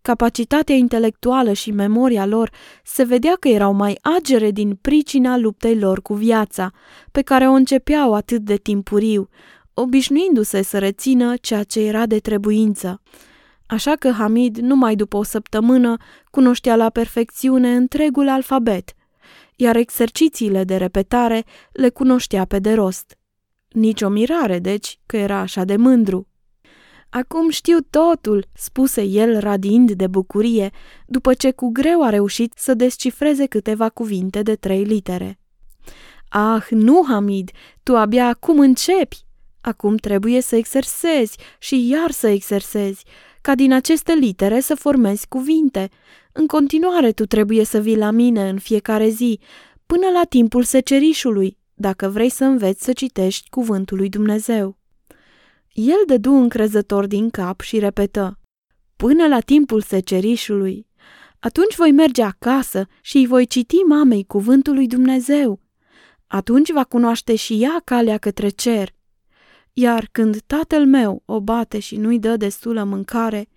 Capacitatea 0.02 0.74
intelectuală 0.74 1.52
și 1.52 1.70
memoria 1.70 2.26
lor 2.26 2.50
se 2.84 3.02
vedea 3.02 3.36
că 3.40 3.48
erau 3.48 3.72
mai 3.72 3.98
agere 4.16 4.50
din 4.50 4.74
pricina 4.74 5.36
luptei 5.36 5.78
lor 5.78 6.02
cu 6.02 6.14
viața, 6.14 6.70
pe 7.12 7.22
care 7.22 7.48
o 7.48 7.52
începeau 7.52 8.14
atât 8.14 8.42
de 8.42 8.56
timpuriu, 8.56 9.28
obișnuindu-se 9.74 10.62
să 10.62 10.78
rețină 10.78 11.36
ceea 11.36 11.62
ce 11.62 11.80
era 11.80 12.06
de 12.06 12.18
trebuință. 12.18 13.02
Așa 13.66 13.94
că 13.94 14.10
Hamid, 14.10 14.56
numai 14.56 14.96
după 14.96 15.16
o 15.16 15.22
săptămână, 15.22 15.96
cunoștea 16.30 16.76
la 16.76 16.90
perfecțiune 16.90 17.74
întregul 17.74 18.28
alfabet, 18.28 18.92
iar 19.56 19.76
exercițiile 19.76 20.64
de 20.64 20.76
repetare 20.76 21.44
le 21.72 21.88
cunoștea 21.88 22.44
pe 22.44 22.58
de 22.58 22.72
rost. 22.72 23.18
Nici 23.68 24.02
o 24.02 24.08
mirare, 24.08 24.58
deci, 24.58 24.98
că 25.06 25.16
era 25.16 25.38
așa 25.38 25.64
de 25.64 25.76
mândru. 25.76 26.28
Acum 27.10 27.50
știu 27.50 27.78
totul, 27.90 28.46
spuse 28.52 29.02
el 29.02 29.40
radind 29.40 29.92
de 29.92 30.06
bucurie, 30.06 30.70
după 31.06 31.34
ce 31.34 31.50
cu 31.50 31.68
greu 31.72 32.02
a 32.02 32.08
reușit 32.08 32.52
să 32.56 32.74
descifreze 32.74 33.46
câteva 33.46 33.88
cuvinte 33.88 34.42
de 34.42 34.54
trei 34.54 34.84
litere. 34.84 35.38
Ah, 36.28 36.66
nu, 36.70 37.04
Hamid, 37.08 37.50
tu 37.82 37.96
abia 37.96 38.26
acum 38.26 38.58
începi. 38.58 39.24
Acum 39.60 39.96
trebuie 39.96 40.40
să 40.40 40.56
exersezi 40.56 41.38
și 41.58 41.88
iar 41.88 42.10
să 42.10 42.28
exersezi, 42.28 43.04
ca 43.46 43.54
din 43.54 43.72
aceste 43.72 44.12
litere 44.12 44.60
să 44.60 44.74
formezi 44.74 45.28
cuvinte. 45.28 45.90
În 46.32 46.46
continuare 46.46 47.12
tu 47.12 47.26
trebuie 47.26 47.64
să 47.64 47.78
vii 47.80 47.96
la 47.96 48.10
mine 48.10 48.48
în 48.48 48.58
fiecare 48.58 49.08
zi, 49.08 49.40
până 49.86 50.06
la 50.14 50.24
timpul 50.28 50.62
secerișului, 50.62 51.58
dacă 51.74 52.08
vrei 52.08 52.28
să 52.28 52.44
înveți 52.44 52.84
să 52.84 52.92
citești 52.92 53.48
cuvântul 53.48 53.96
lui 53.96 54.08
Dumnezeu. 54.08 54.78
El 55.72 56.02
dădu 56.06 56.32
încrezător 56.32 57.06
din 57.06 57.30
cap 57.30 57.60
și 57.60 57.78
repetă, 57.78 58.38
până 58.96 59.26
la 59.26 59.40
timpul 59.40 59.80
secerișului. 59.80 60.86
Atunci 61.38 61.76
voi 61.76 61.92
merge 61.92 62.22
acasă 62.22 62.86
și 63.00 63.16
îi 63.16 63.26
voi 63.26 63.46
citi 63.46 63.76
mamei 63.76 64.24
cuvântul 64.24 64.74
lui 64.74 64.86
Dumnezeu. 64.86 65.60
Atunci 66.26 66.72
va 66.72 66.84
cunoaște 66.84 67.34
și 67.34 67.62
ea 67.62 67.82
calea 67.84 68.18
către 68.18 68.48
cer 68.48 68.94
iar 69.78 70.08
când 70.12 70.40
tatăl 70.46 70.86
meu 70.86 71.22
o 71.24 71.40
bate 71.40 71.78
și 71.78 71.96
nu-i 71.96 72.18
dă 72.18 72.36
destulă 72.36 72.84
mâncare, 72.84 73.48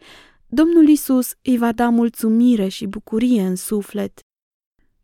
Domnul 0.47 0.88
Isus 0.88 1.33
îi 1.41 1.57
va 1.57 1.71
da 1.71 1.89
mulțumire 1.89 2.67
și 2.67 2.85
bucurie 2.85 3.41
în 3.41 3.55
suflet. 3.55 4.19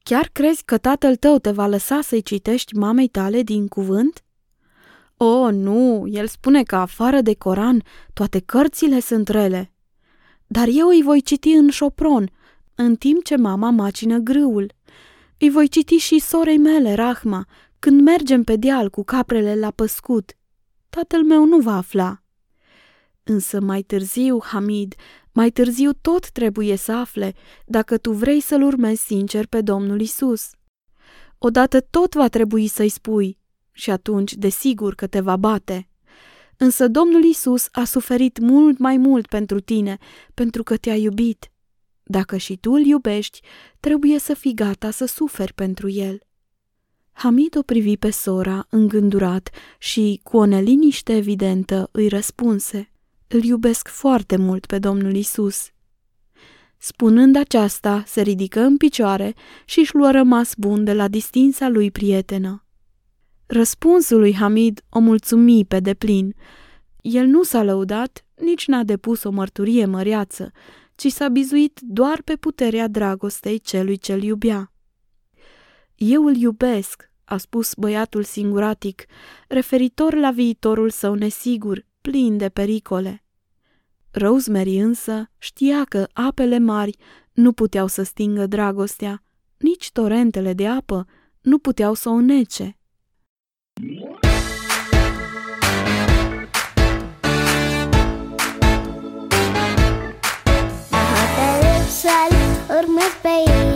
Chiar 0.03 0.29
crezi 0.31 0.63
că 0.63 0.77
tatăl 0.77 1.15
tău 1.15 1.39
te 1.39 1.51
va 1.51 1.67
lăsa 1.67 2.01
să-i 2.01 2.21
citești 2.21 2.75
mamei 2.75 3.07
tale 3.07 3.41
din 3.41 3.67
cuvânt? 3.67 4.23
O, 5.17 5.25
oh, 5.25 5.53
nu, 5.53 6.05
el 6.07 6.27
spune 6.27 6.63
că 6.63 6.75
afară 6.75 7.21
de 7.21 7.33
Coran 7.33 7.83
toate 8.13 8.39
cărțile 8.39 8.99
sunt 8.99 9.27
rele. 9.27 9.73
Dar 10.47 10.67
eu 10.71 10.87
îi 10.87 11.01
voi 11.03 11.21
citi 11.21 11.49
în 11.49 11.69
șopron, 11.69 12.31
în 12.75 12.95
timp 12.95 13.23
ce 13.23 13.35
mama 13.35 13.69
macină 13.69 14.17
grâul. 14.17 14.71
Îi 15.39 15.49
voi 15.49 15.67
citi 15.67 15.95
și 15.95 16.19
sorei 16.19 16.57
mele, 16.57 16.93
Rahma, 16.93 17.45
când 17.79 18.01
mergem 18.01 18.43
pe 18.43 18.55
deal 18.55 18.89
cu 18.89 19.03
caprele 19.03 19.55
la 19.55 19.71
păscut 19.71 20.35
tatăl 20.95 21.23
meu 21.23 21.45
nu 21.45 21.59
va 21.59 21.75
afla. 21.75 22.23
Însă 23.23 23.61
mai 23.61 23.81
târziu, 23.81 24.41
Hamid, 24.43 24.95
mai 25.31 25.49
târziu 25.49 25.93
tot 25.93 26.29
trebuie 26.29 26.75
să 26.75 26.91
afle 26.91 27.33
dacă 27.65 27.97
tu 27.97 28.11
vrei 28.11 28.39
să-L 28.39 28.61
urmezi 28.61 29.05
sincer 29.05 29.47
pe 29.47 29.61
Domnul 29.61 30.01
Isus. 30.01 30.49
Odată 31.37 31.81
tot 31.81 32.13
va 32.13 32.27
trebui 32.27 32.67
să-i 32.67 32.89
spui 32.89 33.37
și 33.71 33.89
atunci 33.91 34.33
desigur 34.33 34.95
că 34.95 35.07
te 35.07 35.19
va 35.19 35.37
bate. 35.37 35.89
Însă 36.57 36.87
Domnul 36.87 37.23
Isus 37.23 37.67
a 37.71 37.83
suferit 37.83 38.39
mult 38.39 38.77
mai 38.77 38.97
mult 38.97 39.27
pentru 39.27 39.59
tine, 39.59 39.97
pentru 40.33 40.63
că 40.63 40.77
te-a 40.77 40.95
iubit. 40.95 41.51
Dacă 42.03 42.37
și 42.37 42.57
tu 42.57 42.71
îl 42.71 42.85
iubești, 42.85 43.41
trebuie 43.79 44.19
să 44.19 44.33
fii 44.33 44.53
gata 44.53 44.91
să 44.91 45.05
suferi 45.05 45.53
pentru 45.53 45.89
el. 45.89 46.19
Hamid 47.17 47.57
o 47.57 47.61
privi 47.61 47.97
pe 47.97 48.09
sora, 48.09 48.67
îngândurat, 48.69 49.49
și, 49.77 50.19
cu 50.23 50.37
o 50.37 50.45
neliniște 50.45 51.15
evidentă, 51.15 51.89
îi 51.91 52.07
răspunse. 52.07 52.91
Îl 53.27 53.43
iubesc 53.43 53.87
foarte 53.87 54.35
mult 54.35 54.65
pe 54.65 54.79
Domnul 54.79 55.15
Isus. 55.15 55.69
Spunând 56.77 57.35
aceasta, 57.35 58.03
se 58.05 58.21
ridică 58.21 58.61
în 58.61 58.77
picioare 58.77 59.33
și 59.65 59.79
își 59.79 59.95
luă 59.95 60.11
rămas 60.11 60.53
bun 60.57 60.83
de 60.83 60.93
la 60.93 61.07
distinsa 61.07 61.69
lui 61.69 61.91
prietenă. 61.91 62.65
Răspunsul 63.45 64.19
lui 64.19 64.33
Hamid 64.33 64.81
o 64.89 64.99
mulțumi 64.99 65.65
pe 65.65 65.79
deplin. 65.79 66.35
El 67.01 67.25
nu 67.25 67.43
s-a 67.43 67.63
lăudat, 67.63 68.25
nici 68.35 68.67
n-a 68.67 68.83
depus 68.83 69.23
o 69.23 69.29
mărturie 69.29 69.85
măreață, 69.85 70.51
ci 70.95 71.07
s-a 71.07 71.27
bizuit 71.27 71.79
doar 71.81 72.21
pe 72.21 72.35
puterea 72.35 72.87
dragostei 72.87 73.59
celui 73.59 73.97
ce-l 73.97 74.23
iubea. 74.23 74.69
Eu 75.95 76.25
îl 76.25 76.35
iubesc, 76.35 77.11
a 77.25 77.37
spus 77.37 77.73
băiatul 77.73 78.23
singuratic, 78.23 79.05
referitor 79.47 80.13
la 80.13 80.31
viitorul 80.31 80.89
său 80.89 81.13
nesigur, 81.13 81.85
plin 82.01 82.37
de 82.37 82.49
pericole. 82.49 83.23
Rosemary 84.11 84.77
însă 84.77 85.31
știa 85.37 85.83
că 85.83 86.07
apele 86.13 86.57
mari 86.57 86.97
nu 87.33 87.51
puteau 87.51 87.87
să 87.87 88.03
stingă 88.03 88.45
dragostea, 88.45 89.23
nici 89.57 89.91
torentele 89.91 90.53
de 90.53 90.67
apă 90.67 91.07
nu 91.41 91.57
puteau 91.57 91.93
să 91.93 92.09
o 92.09 92.19
nece. 92.19 92.77
urmez 102.69 103.13
pe 103.21 103.29
Iisus 103.45 103.74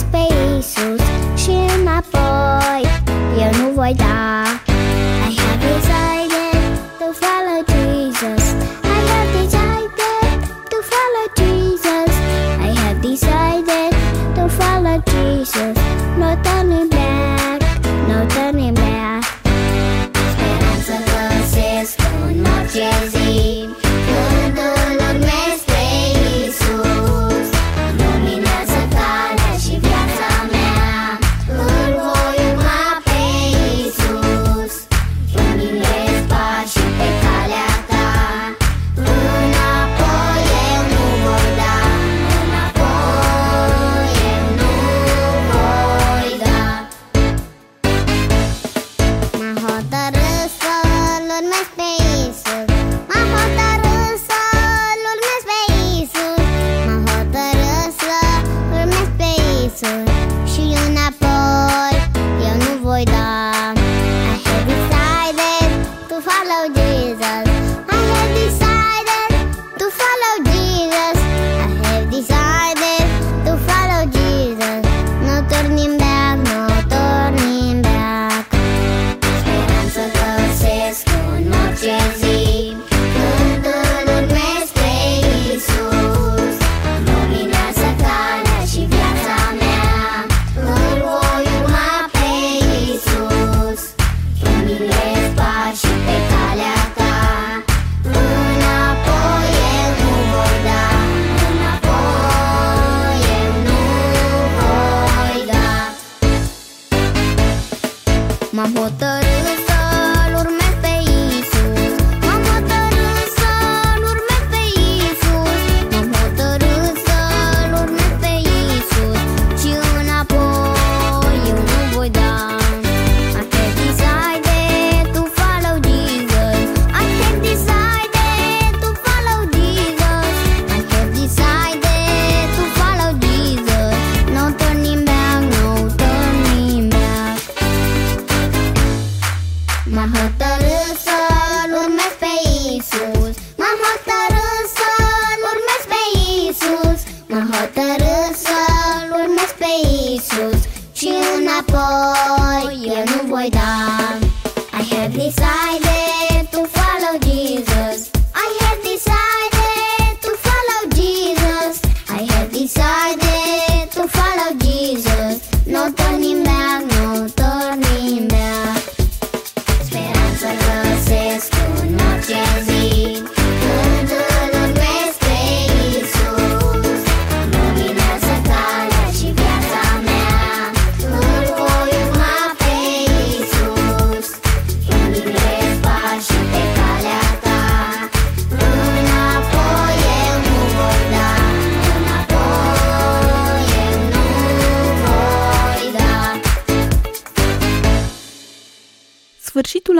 urmez 0.00 0.04
pe 0.10 0.34
Iisus 0.54 1.06
Și 1.42 1.50
înapoi. 1.50 2.82
Eu 3.38 3.62
nu 3.62 3.72
voi 3.74 3.94
da 3.96 4.49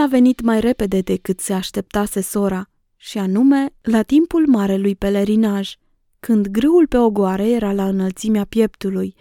a 0.00 0.06
venit 0.06 0.40
mai 0.40 0.60
repede 0.60 1.00
decât 1.00 1.40
se 1.40 1.52
așteptase 1.52 2.20
sora, 2.20 2.70
și 2.96 3.18
anume 3.18 3.74
la 3.80 4.02
timpul 4.02 4.46
marelui 4.46 4.96
pelerinaj, 4.96 5.74
când 6.20 6.46
grâul 6.46 6.86
pe 6.86 6.96
ogoare 6.96 7.48
era 7.50 7.72
la 7.72 7.88
înălțimea 7.88 8.44
pieptului, 8.44 9.14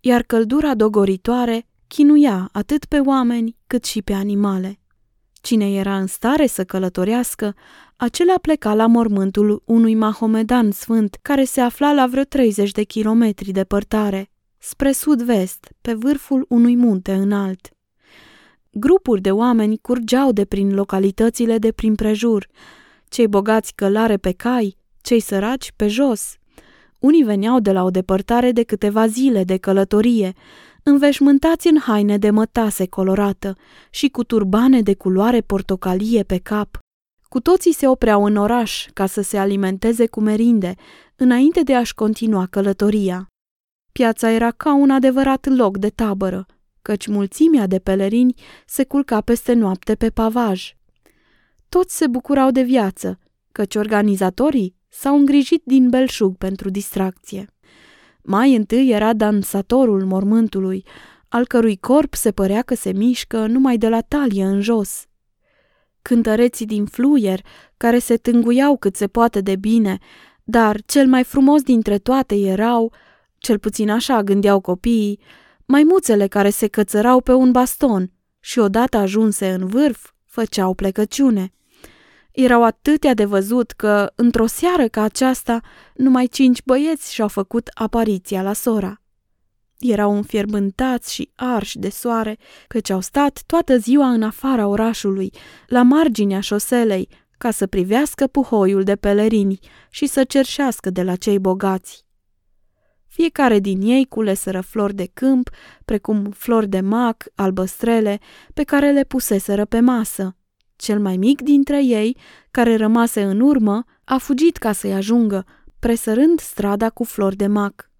iar 0.00 0.22
căldura 0.22 0.74
dogoritoare 0.74 1.66
chinuia 1.86 2.48
atât 2.52 2.84
pe 2.84 2.98
oameni 2.98 3.56
cât 3.66 3.84
și 3.84 4.02
pe 4.02 4.12
animale. 4.12 4.78
Cine 5.32 5.74
era 5.74 5.98
în 5.98 6.06
stare 6.06 6.46
să 6.46 6.64
călătorească, 6.64 7.54
acela 7.96 8.34
pleca 8.42 8.74
la 8.74 8.86
mormântul 8.86 9.62
unui 9.66 9.94
mahomedan 9.94 10.70
sfânt 10.70 11.18
care 11.22 11.44
se 11.44 11.60
afla 11.60 11.92
la 11.92 12.06
vreo 12.06 12.22
30 12.22 12.70
de 12.70 12.82
kilometri 12.82 13.52
departare, 13.52 14.30
spre 14.58 14.92
sud-vest, 14.92 15.72
pe 15.80 15.94
vârful 15.94 16.44
unui 16.48 16.76
munte 16.76 17.12
înalt. 17.12 17.68
Grupuri 18.74 19.20
de 19.20 19.30
oameni 19.30 19.78
curgeau 19.78 20.32
de 20.32 20.44
prin 20.44 20.74
localitățile 20.74 21.58
de 21.58 21.72
prin 21.72 21.94
prejur, 21.94 22.46
cei 23.08 23.28
bogați 23.28 23.74
călare 23.74 24.16
pe 24.16 24.32
cai, 24.32 24.76
cei 25.00 25.20
săraci 25.20 25.72
pe 25.76 25.88
jos. 25.88 26.36
Unii 26.98 27.22
veneau 27.22 27.60
de 27.60 27.72
la 27.72 27.82
o 27.82 27.90
depărtare 27.90 28.52
de 28.52 28.62
câteva 28.62 29.06
zile 29.06 29.44
de 29.44 29.56
călătorie, 29.56 30.32
înveșmântați 30.82 31.68
în 31.68 31.78
haine 31.78 32.18
de 32.18 32.30
mătase 32.30 32.86
colorată 32.86 33.56
și 33.90 34.08
cu 34.08 34.24
turbane 34.24 34.82
de 34.82 34.94
culoare 34.94 35.40
portocalie 35.40 36.22
pe 36.22 36.38
cap. 36.38 36.78
Cu 37.28 37.40
toții 37.40 37.72
se 37.72 37.88
opreau 37.88 38.24
în 38.24 38.36
oraș 38.36 38.86
ca 38.92 39.06
să 39.06 39.20
se 39.20 39.38
alimenteze 39.38 40.06
cu 40.06 40.20
merinde, 40.20 40.74
înainte 41.16 41.62
de 41.62 41.74
a-și 41.74 41.94
continua 41.94 42.46
călătoria. 42.50 43.26
Piața 43.92 44.30
era 44.30 44.50
ca 44.50 44.74
un 44.74 44.90
adevărat 44.90 45.46
loc 45.46 45.78
de 45.78 45.88
tabără, 45.88 46.46
căci 46.82 47.06
mulțimea 47.06 47.66
de 47.66 47.78
pelerini 47.78 48.34
se 48.66 48.84
culca 48.84 49.20
peste 49.20 49.52
noapte 49.52 49.94
pe 49.94 50.10
pavaj. 50.10 50.76
Toți 51.68 51.96
se 51.96 52.06
bucurau 52.06 52.50
de 52.50 52.62
viață, 52.62 53.18
căci 53.52 53.74
organizatorii 53.74 54.76
s-au 54.88 55.16
îngrijit 55.16 55.62
din 55.64 55.88
belșug 55.88 56.36
pentru 56.36 56.70
distracție. 56.70 57.46
Mai 58.22 58.54
întâi 58.54 58.90
era 58.90 59.12
dansatorul 59.12 60.04
mormântului, 60.04 60.84
al 61.28 61.46
cărui 61.46 61.76
corp 61.76 62.14
se 62.14 62.30
părea 62.30 62.62
că 62.62 62.74
se 62.74 62.92
mișcă 62.92 63.46
numai 63.46 63.76
de 63.78 63.88
la 63.88 64.00
talie 64.00 64.44
în 64.44 64.60
jos. 64.60 65.06
Cântăreții 66.02 66.66
din 66.66 66.84
fluier, 66.84 67.40
care 67.76 67.98
se 67.98 68.16
tânguiau 68.16 68.76
cât 68.76 68.96
se 68.96 69.06
poate 69.06 69.40
de 69.40 69.56
bine, 69.56 69.98
dar 70.44 70.80
cel 70.86 71.06
mai 71.06 71.24
frumos 71.24 71.62
dintre 71.62 71.98
toate 71.98 72.34
erau, 72.34 72.92
cel 73.38 73.58
puțin 73.58 73.90
așa 73.90 74.22
gândeau 74.22 74.60
copiii, 74.60 75.20
maimuțele 75.72 76.26
care 76.26 76.50
se 76.50 76.66
cățărau 76.66 77.20
pe 77.20 77.32
un 77.32 77.50
baston 77.50 78.12
și 78.40 78.58
odată 78.58 78.96
ajunse 78.96 79.50
în 79.50 79.66
vârf, 79.66 80.10
făceau 80.26 80.74
plecăciune. 80.74 81.52
Erau 82.32 82.64
atâtea 82.64 83.14
de 83.14 83.24
văzut 83.24 83.70
că, 83.70 84.12
într-o 84.14 84.46
seară 84.46 84.88
ca 84.88 85.02
aceasta, 85.02 85.60
numai 85.94 86.26
cinci 86.26 86.62
băieți 86.64 87.12
și-au 87.14 87.28
făcut 87.28 87.70
apariția 87.74 88.42
la 88.42 88.52
sora. 88.52 89.00
Erau 89.78 90.16
înfierbântați 90.16 91.14
și 91.14 91.30
arși 91.34 91.78
de 91.78 91.88
soare, 91.88 92.38
căci 92.68 92.90
au 92.90 93.00
stat 93.00 93.42
toată 93.46 93.76
ziua 93.76 94.08
în 94.08 94.22
afara 94.22 94.66
orașului, 94.66 95.32
la 95.66 95.82
marginea 95.82 96.40
șoselei, 96.40 97.08
ca 97.38 97.50
să 97.50 97.66
privească 97.66 98.26
puhoiul 98.26 98.82
de 98.82 98.96
pelerini 98.96 99.58
și 99.90 100.06
să 100.06 100.24
cerșească 100.24 100.90
de 100.90 101.02
la 101.02 101.16
cei 101.16 101.38
bogați. 101.38 102.04
Fiecare 103.12 103.58
din 103.58 103.80
ei 103.80 104.04
culeseră 104.04 104.60
flori 104.60 104.94
de 104.94 105.10
câmp, 105.14 105.50
precum 105.84 106.30
flori 106.30 106.68
de 106.68 106.80
mac, 106.80 107.24
albăstrele, 107.34 108.18
pe 108.54 108.62
care 108.62 108.92
le 108.92 109.04
puseseră 109.04 109.64
pe 109.64 109.80
masă. 109.80 110.36
Cel 110.76 111.00
mai 111.00 111.16
mic 111.16 111.42
dintre 111.42 111.84
ei, 111.84 112.16
care 112.50 112.76
rămase 112.76 113.22
în 113.22 113.40
urmă, 113.40 113.84
a 114.04 114.18
fugit 114.18 114.56
ca 114.56 114.72
să-i 114.72 114.92
ajungă, 114.92 115.44
presărând 115.78 116.40
strada 116.40 116.90
cu 116.90 117.04
flori 117.04 117.36
de 117.36 117.46
mac. 117.46 117.90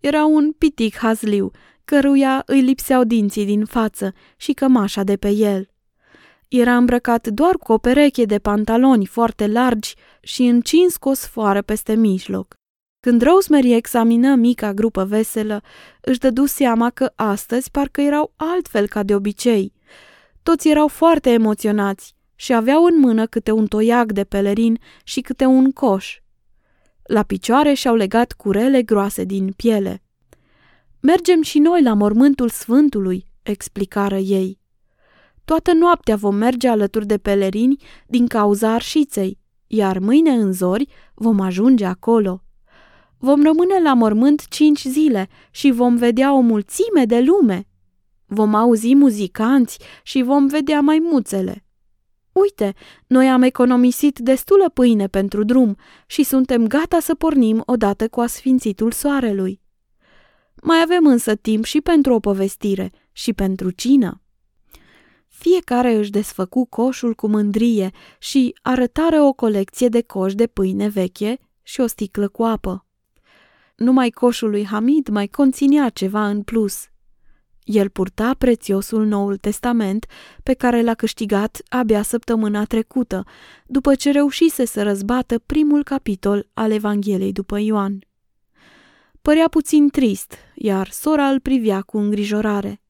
Era 0.00 0.24
un 0.24 0.52
pitic 0.52 0.96
hazliu, 0.96 1.50
căruia 1.84 2.42
îi 2.46 2.60
lipseau 2.60 3.04
dinții 3.04 3.44
din 3.44 3.64
față 3.64 4.12
și 4.36 4.52
cămașa 4.52 5.02
de 5.02 5.16
pe 5.16 5.30
el. 5.30 5.68
Era 6.48 6.76
îmbrăcat 6.76 7.26
doar 7.26 7.56
cu 7.56 7.72
o 7.72 7.78
pereche 7.78 8.24
de 8.24 8.38
pantaloni 8.38 9.06
foarte 9.06 9.46
largi 9.46 9.94
și 10.20 10.42
încins 10.42 10.96
cu 10.96 11.08
o 11.08 11.12
sfoară 11.14 11.62
peste 11.62 11.94
mijloc. 11.94 12.57
Când 13.00 13.22
Rosemary 13.22 13.74
examină 13.74 14.34
mica 14.34 14.72
grupă 14.74 15.04
veselă, 15.04 15.62
își 16.00 16.18
dădu 16.18 16.46
seama 16.46 16.90
că 16.90 17.12
astăzi 17.14 17.70
parcă 17.70 18.00
erau 18.00 18.32
altfel 18.36 18.88
ca 18.88 19.02
de 19.02 19.14
obicei. 19.14 19.72
Toți 20.42 20.68
erau 20.68 20.88
foarte 20.88 21.30
emoționați 21.30 22.14
și 22.34 22.52
aveau 22.52 22.84
în 22.84 22.98
mână 22.98 23.26
câte 23.26 23.50
un 23.50 23.66
toiac 23.66 24.12
de 24.12 24.24
pelerin 24.24 24.78
și 25.04 25.20
câte 25.20 25.44
un 25.44 25.72
coș. 25.72 26.20
La 27.02 27.22
picioare 27.22 27.72
și-au 27.72 27.94
legat 27.94 28.32
curele 28.32 28.82
groase 28.82 29.24
din 29.24 29.52
piele. 29.56 30.02
Mergem 31.00 31.42
și 31.42 31.58
noi 31.58 31.82
la 31.82 31.94
mormântul 31.94 32.48
Sfântului, 32.48 33.30
explicară 33.42 34.16
ei. 34.16 34.60
Toată 35.44 35.72
noaptea 35.72 36.16
vom 36.16 36.34
merge 36.34 36.68
alături 36.68 37.06
de 37.06 37.18
pelerini 37.18 37.76
din 38.06 38.26
cauza 38.26 38.72
arșiței, 38.72 39.38
iar 39.66 39.98
mâine 39.98 40.30
în 40.30 40.52
zori 40.52 40.88
vom 41.14 41.40
ajunge 41.40 41.84
acolo. 41.84 42.42
Vom 43.18 43.42
rămâne 43.42 43.80
la 43.82 43.94
mormânt 43.94 44.48
cinci 44.48 44.82
zile 44.82 45.28
și 45.50 45.70
vom 45.70 45.96
vedea 45.96 46.32
o 46.32 46.40
mulțime 46.40 47.04
de 47.04 47.20
lume. 47.20 47.66
Vom 48.26 48.54
auzi 48.54 48.94
muzicanți 48.94 49.78
și 50.02 50.22
vom 50.22 50.46
vedea 50.46 50.80
maimuțele. 50.80 51.64
Uite, 52.32 52.74
noi 53.06 53.28
am 53.28 53.42
economisit 53.42 54.18
destulă 54.18 54.68
pâine 54.68 55.06
pentru 55.06 55.44
drum 55.44 55.76
și 56.06 56.22
suntem 56.22 56.66
gata 56.66 57.00
să 57.00 57.14
pornim 57.14 57.62
odată 57.66 58.08
cu 58.08 58.20
asfințitul 58.20 58.92
soarelui. 58.92 59.60
Mai 60.62 60.80
avem 60.82 61.06
însă 61.06 61.34
timp 61.34 61.64
și 61.64 61.80
pentru 61.80 62.14
o 62.14 62.20
povestire 62.20 62.92
și 63.12 63.32
pentru 63.32 63.70
cină. 63.70 64.22
Fiecare 65.28 65.94
își 65.94 66.10
desfăcu 66.10 66.66
coșul 66.66 67.14
cu 67.14 67.28
mândrie 67.28 67.90
și 68.18 68.54
arătară 68.62 69.22
o 69.22 69.32
colecție 69.32 69.88
de 69.88 70.02
coși 70.02 70.34
de 70.34 70.46
pâine 70.46 70.88
veche 70.88 71.38
și 71.62 71.80
o 71.80 71.86
sticlă 71.86 72.28
cu 72.28 72.42
apă. 72.42 72.87
Numai 73.78 74.10
coșul 74.10 74.50
lui 74.50 74.64
Hamid 74.64 75.08
mai 75.08 75.26
conținea 75.26 75.88
ceva 75.88 76.28
în 76.28 76.42
plus. 76.42 76.88
El 77.64 77.88
purta 77.88 78.34
prețiosul 78.38 79.06
Noul 79.06 79.36
Testament 79.36 80.06
pe 80.42 80.54
care 80.54 80.82
l-a 80.82 80.94
câștigat 80.94 81.60
abia 81.68 82.02
săptămâna 82.02 82.64
trecută, 82.64 83.24
după 83.66 83.94
ce 83.94 84.10
reușise 84.10 84.64
să 84.64 84.82
răzbată 84.82 85.38
primul 85.38 85.82
capitol 85.82 86.48
al 86.54 86.70
Evangheliei 86.70 87.32
după 87.32 87.58
Ioan. 87.58 87.98
Părea 89.22 89.48
puțin 89.48 89.88
trist, 89.88 90.34
iar 90.54 90.90
sora 90.90 91.28
îl 91.28 91.40
privea 91.40 91.82
cu 91.82 91.98
îngrijorare. 91.98 92.82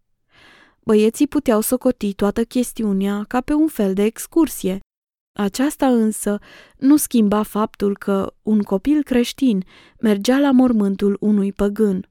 Băieții 0.81 1.29
puteau 1.29 1.61
socoti 1.61 2.15
toată 2.15 2.45
chestiunea 2.45 3.25
ca 3.29 3.41
pe 3.41 3.53
un 3.53 3.69
fel 3.69 3.95
de 3.95 4.03
excursie. 4.03 4.79
Aceasta 5.41 5.87
însă 5.87 6.39
nu 6.77 6.97
schimba 6.97 7.43
faptul 7.43 7.97
că 7.97 8.35
un 8.43 8.63
copil 8.63 9.03
creștin 9.03 9.65
mergea 10.01 10.39
la 10.39 10.51
mormântul 10.51 11.17
unui 11.21 11.53
păgân. 11.53 12.11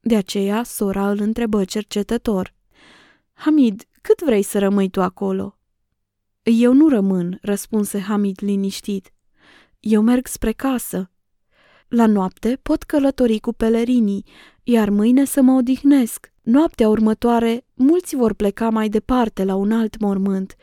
De 0.00 0.16
aceea 0.16 0.62
sora 0.62 1.10
îl 1.10 1.20
întrebă 1.20 1.64
cercetător. 1.64 2.54
Hamid, 3.32 3.84
cât 4.02 4.22
vrei 4.22 4.42
să 4.42 4.58
rămâi 4.58 4.90
tu 4.90 5.02
acolo? 5.02 5.58
Eu 6.42 6.72
nu 6.72 6.88
rămân, 6.88 7.38
răspunse 7.42 8.00
Hamid 8.00 8.38
liniștit. 8.40 9.12
Eu 9.80 10.02
merg 10.02 10.26
spre 10.26 10.52
casă. 10.52 11.10
La 11.88 12.06
noapte 12.06 12.58
pot 12.62 12.82
călători 12.82 13.38
cu 13.38 13.52
pelerinii, 13.52 14.24
iar 14.62 14.90
mâine 14.90 15.24
să 15.24 15.42
mă 15.42 15.52
odihnesc. 15.52 16.32
Noaptea 16.42 16.88
următoare, 16.88 17.66
mulți 17.74 18.16
vor 18.16 18.34
pleca 18.34 18.70
mai 18.70 18.88
departe 18.88 19.44
la 19.44 19.54
un 19.54 19.72
alt 19.72 19.98
mormânt, 20.00 20.56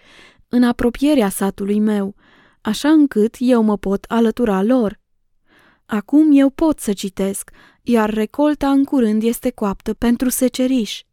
în 0.49 0.63
apropierea 0.63 1.29
satului 1.29 1.79
meu, 1.79 2.15
așa 2.61 2.89
încât 2.89 3.35
eu 3.39 3.61
mă 3.61 3.77
pot 3.77 4.03
alătura 4.07 4.63
lor. 4.63 4.99
Acum 5.85 6.29
eu 6.31 6.49
pot 6.49 6.79
să 6.79 6.93
citesc, 6.93 7.51
iar 7.81 8.09
recolta 8.13 8.69
în 8.69 8.83
curând 8.83 9.23
este 9.23 9.51
coaptă 9.51 9.93
pentru 9.93 10.29
seceriș. 10.29 11.03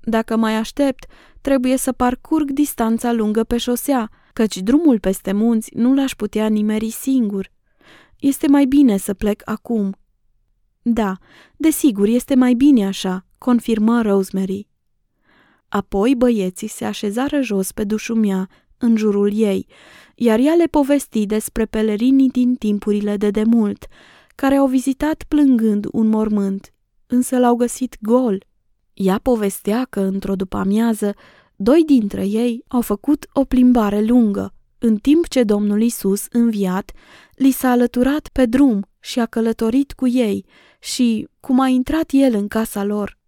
Dacă 0.00 0.36
mai 0.36 0.56
aștept, 0.56 1.06
trebuie 1.40 1.76
să 1.76 1.92
parcurg 1.92 2.50
distanța 2.50 3.12
lungă 3.12 3.44
pe 3.44 3.56
șosea, 3.56 4.10
căci 4.32 4.56
drumul 4.56 5.00
peste 5.00 5.32
munți 5.32 5.70
nu 5.74 5.94
l-aș 5.94 6.14
putea 6.14 6.46
nimeri 6.48 6.90
singur. 6.90 7.52
Este 8.18 8.46
mai 8.48 8.64
bine 8.64 8.96
să 8.96 9.14
plec 9.14 9.42
acum. 9.44 9.96
Da, 10.82 11.16
desigur, 11.56 12.06
este 12.06 12.34
mai 12.34 12.54
bine 12.54 12.86
așa, 12.86 13.26
confirmă 13.38 14.02
Rosemary. 14.02 14.69
Apoi 15.70 16.14
băieții 16.14 16.68
se 16.68 16.84
așezară 16.84 17.40
jos 17.40 17.72
pe 17.72 17.84
dușumea, 17.84 18.48
în 18.78 18.96
jurul 18.96 19.32
ei, 19.34 19.66
iar 20.14 20.38
ea 20.38 20.54
le 20.54 20.64
povesti 20.64 21.26
despre 21.26 21.64
pelerinii 21.64 22.28
din 22.28 22.54
timpurile 22.54 23.16
de 23.16 23.30
demult, 23.30 23.86
care 24.34 24.54
au 24.54 24.66
vizitat 24.66 25.24
plângând 25.28 25.86
un 25.92 26.08
mormânt, 26.08 26.72
însă 27.06 27.38
l-au 27.38 27.54
găsit 27.54 27.96
gol. 28.00 28.44
Ea 28.94 29.18
povestea 29.18 29.86
că, 29.90 30.00
într-o 30.00 30.36
după-amiază, 30.36 31.14
doi 31.56 31.82
dintre 31.86 32.26
ei 32.26 32.64
au 32.68 32.80
făcut 32.80 33.28
o 33.32 33.44
plimbare 33.44 34.02
lungă, 34.02 34.54
în 34.78 34.96
timp 34.96 35.28
ce 35.28 35.42
Domnul 35.42 35.82
Isus, 35.82 36.26
înviat, 36.30 36.92
li 37.34 37.50
s-a 37.50 37.70
alăturat 37.70 38.28
pe 38.32 38.46
drum 38.46 38.86
și 39.00 39.20
a 39.20 39.26
călătorit 39.26 39.92
cu 39.92 40.08
ei 40.08 40.44
și, 40.80 41.28
cum 41.40 41.60
a 41.60 41.68
intrat 41.68 42.10
el 42.12 42.34
în 42.34 42.48
casa 42.48 42.84
lor, 42.84 43.18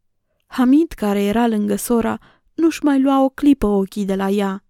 Hamid, 0.53 0.93
care 0.93 1.23
era 1.23 1.47
lângă 1.47 1.75
sora, 1.75 2.19
nu-și 2.55 2.85
mai 2.85 3.01
lua 3.01 3.25
o 3.25 3.29
clipă 3.29 3.67
ochii 3.67 4.05
de 4.05 4.15
la 4.15 4.29
ea. 4.29 4.65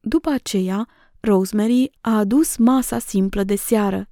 După 0.00 0.30
aceea, 0.30 0.88
Rosemary 1.20 1.90
a 2.00 2.18
adus 2.18 2.56
masa 2.56 2.98
simplă 2.98 3.44
de 3.44 3.56
seară, 3.56 4.08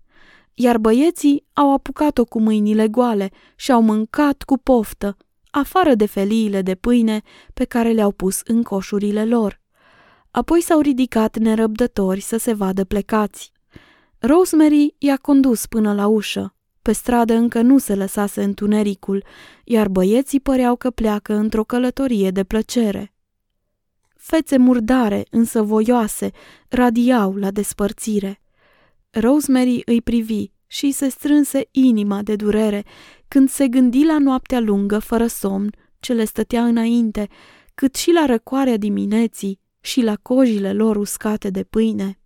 iar 0.55 0.79
băieții 0.79 1.45
au 1.53 1.73
apucat-o 1.73 2.25
cu 2.25 2.41
mâinile 2.41 2.89
goale 2.89 3.31
și 3.57 3.73
au 3.73 3.83
mâncat 3.83 4.43
cu 4.43 4.59
poftă, 4.59 5.17
afară 5.51 5.95
de 5.95 6.07
feliile 6.07 6.63
de 6.63 6.75
pâine 6.75 7.23
pe 7.55 7.65
care 7.65 7.93
le-au 7.93 8.13
pus 8.13 8.41
în 8.45 8.63
coșurile 8.63 9.25
lor. 9.25 9.61
Apoi 10.31 10.61
s-au 10.61 10.81
ridicat 10.81 11.37
nerăbdători 11.39 12.21
să 12.21 12.37
se 12.37 12.53
vadă 12.53 12.85
plecați. 12.85 13.53
Rosemary 14.19 14.95
i-a 14.99 15.17
condus 15.17 15.67
până 15.67 15.95
la 15.95 16.07
ușă. 16.07 16.58
Pe 16.89 16.95
stradă 16.95 17.35
încă 17.35 17.61
nu 17.61 17.79
se 17.79 17.95
lăsase 17.95 18.43
întunericul, 18.43 19.25
iar 19.65 19.89
băieții 19.89 20.41
păreau 20.41 20.77
că 20.77 20.91
pleacă 20.91 21.35
într-o 21.35 21.65
călătorie 21.65 22.31
de 22.31 22.45
plăcere. 22.45 23.15
Fețe 24.17 24.57
murdare, 24.57 25.25
însă 25.31 25.63
voioase, 25.63 26.31
radiau 26.69 27.35
la 27.35 27.51
despărțire. 27.51 28.41
Rosemary 29.11 29.83
îi 29.85 30.03
privi 30.03 30.51
și 30.67 30.91
se 30.91 31.09
strânse 31.09 31.69
inima 31.71 32.23
de 32.23 32.37
durere 32.37 32.85
când 33.29 33.49
se 33.49 33.69
gândi 33.69 34.05
la 34.05 34.19
noaptea 34.19 34.61
lungă 34.61 34.99
fără 34.99 35.27
somn 35.27 35.71
ce 36.01 36.13
le 36.13 36.25
stătea 36.25 36.65
înainte, 36.65 37.29
cât 37.75 37.95
și 37.95 38.11
la 38.11 38.27
răcoarea 38.27 38.77
dimineții 38.77 39.61
și 39.81 40.01
la 40.01 40.17
cojile 40.17 40.73
lor 40.73 40.97
uscate 40.97 41.51
de 41.51 41.65
pâine. 41.65 42.19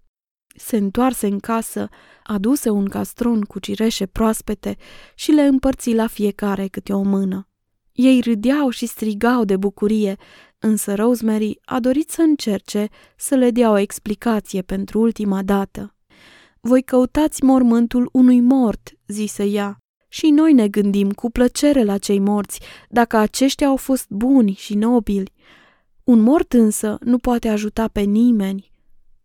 Se 0.57 0.77
întoarse 0.77 1.27
în 1.27 1.39
casă, 1.39 1.89
aduse 2.23 2.71
un 2.71 2.89
castron 2.89 3.41
cu 3.41 3.59
cireșe 3.59 4.07
proaspete 4.07 4.77
și 5.15 5.31
le 5.31 5.43
împărți 5.43 5.95
la 5.95 6.07
fiecare 6.07 6.67
câte 6.67 6.93
o 6.93 7.03
mână. 7.03 7.47
Ei 7.93 8.21
râdeau 8.21 8.69
și 8.69 8.87
strigau 8.87 9.45
de 9.45 9.57
bucurie, 9.57 10.17
însă 10.59 10.95
Rosemary 10.95 11.61
a 11.65 11.81
dorit 11.81 12.11
să 12.11 12.23
încerce 12.23 12.89
să 13.17 13.35
le 13.35 13.51
dea 13.51 13.71
o 13.71 13.79
explicație 13.79 14.63
pentru 14.63 15.01
ultima 15.01 15.43
dată. 15.43 15.95
Voi 16.61 16.83
căutați 16.83 17.45
mormântul 17.45 18.09
unui 18.13 18.41
mort, 18.41 18.93
zise 19.07 19.45
ea. 19.45 19.77
Și 20.09 20.31
noi 20.31 20.53
ne 20.53 20.69
gândim 20.69 21.11
cu 21.11 21.31
plăcere 21.31 21.85
la 21.85 21.99
cei 21.99 22.19
morți, 22.19 22.61
dacă 22.89 23.17
aceștia 23.17 23.67
au 23.67 23.77
fost 23.77 24.07
buni 24.09 24.53
și 24.53 24.75
nobili. 24.75 25.33
Un 26.05 26.21
mort 26.21 26.53
însă 26.53 26.99
nu 27.01 27.19
poate 27.19 27.49
ajuta 27.49 27.89
pe 27.89 28.01
nimeni. 28.01 28.72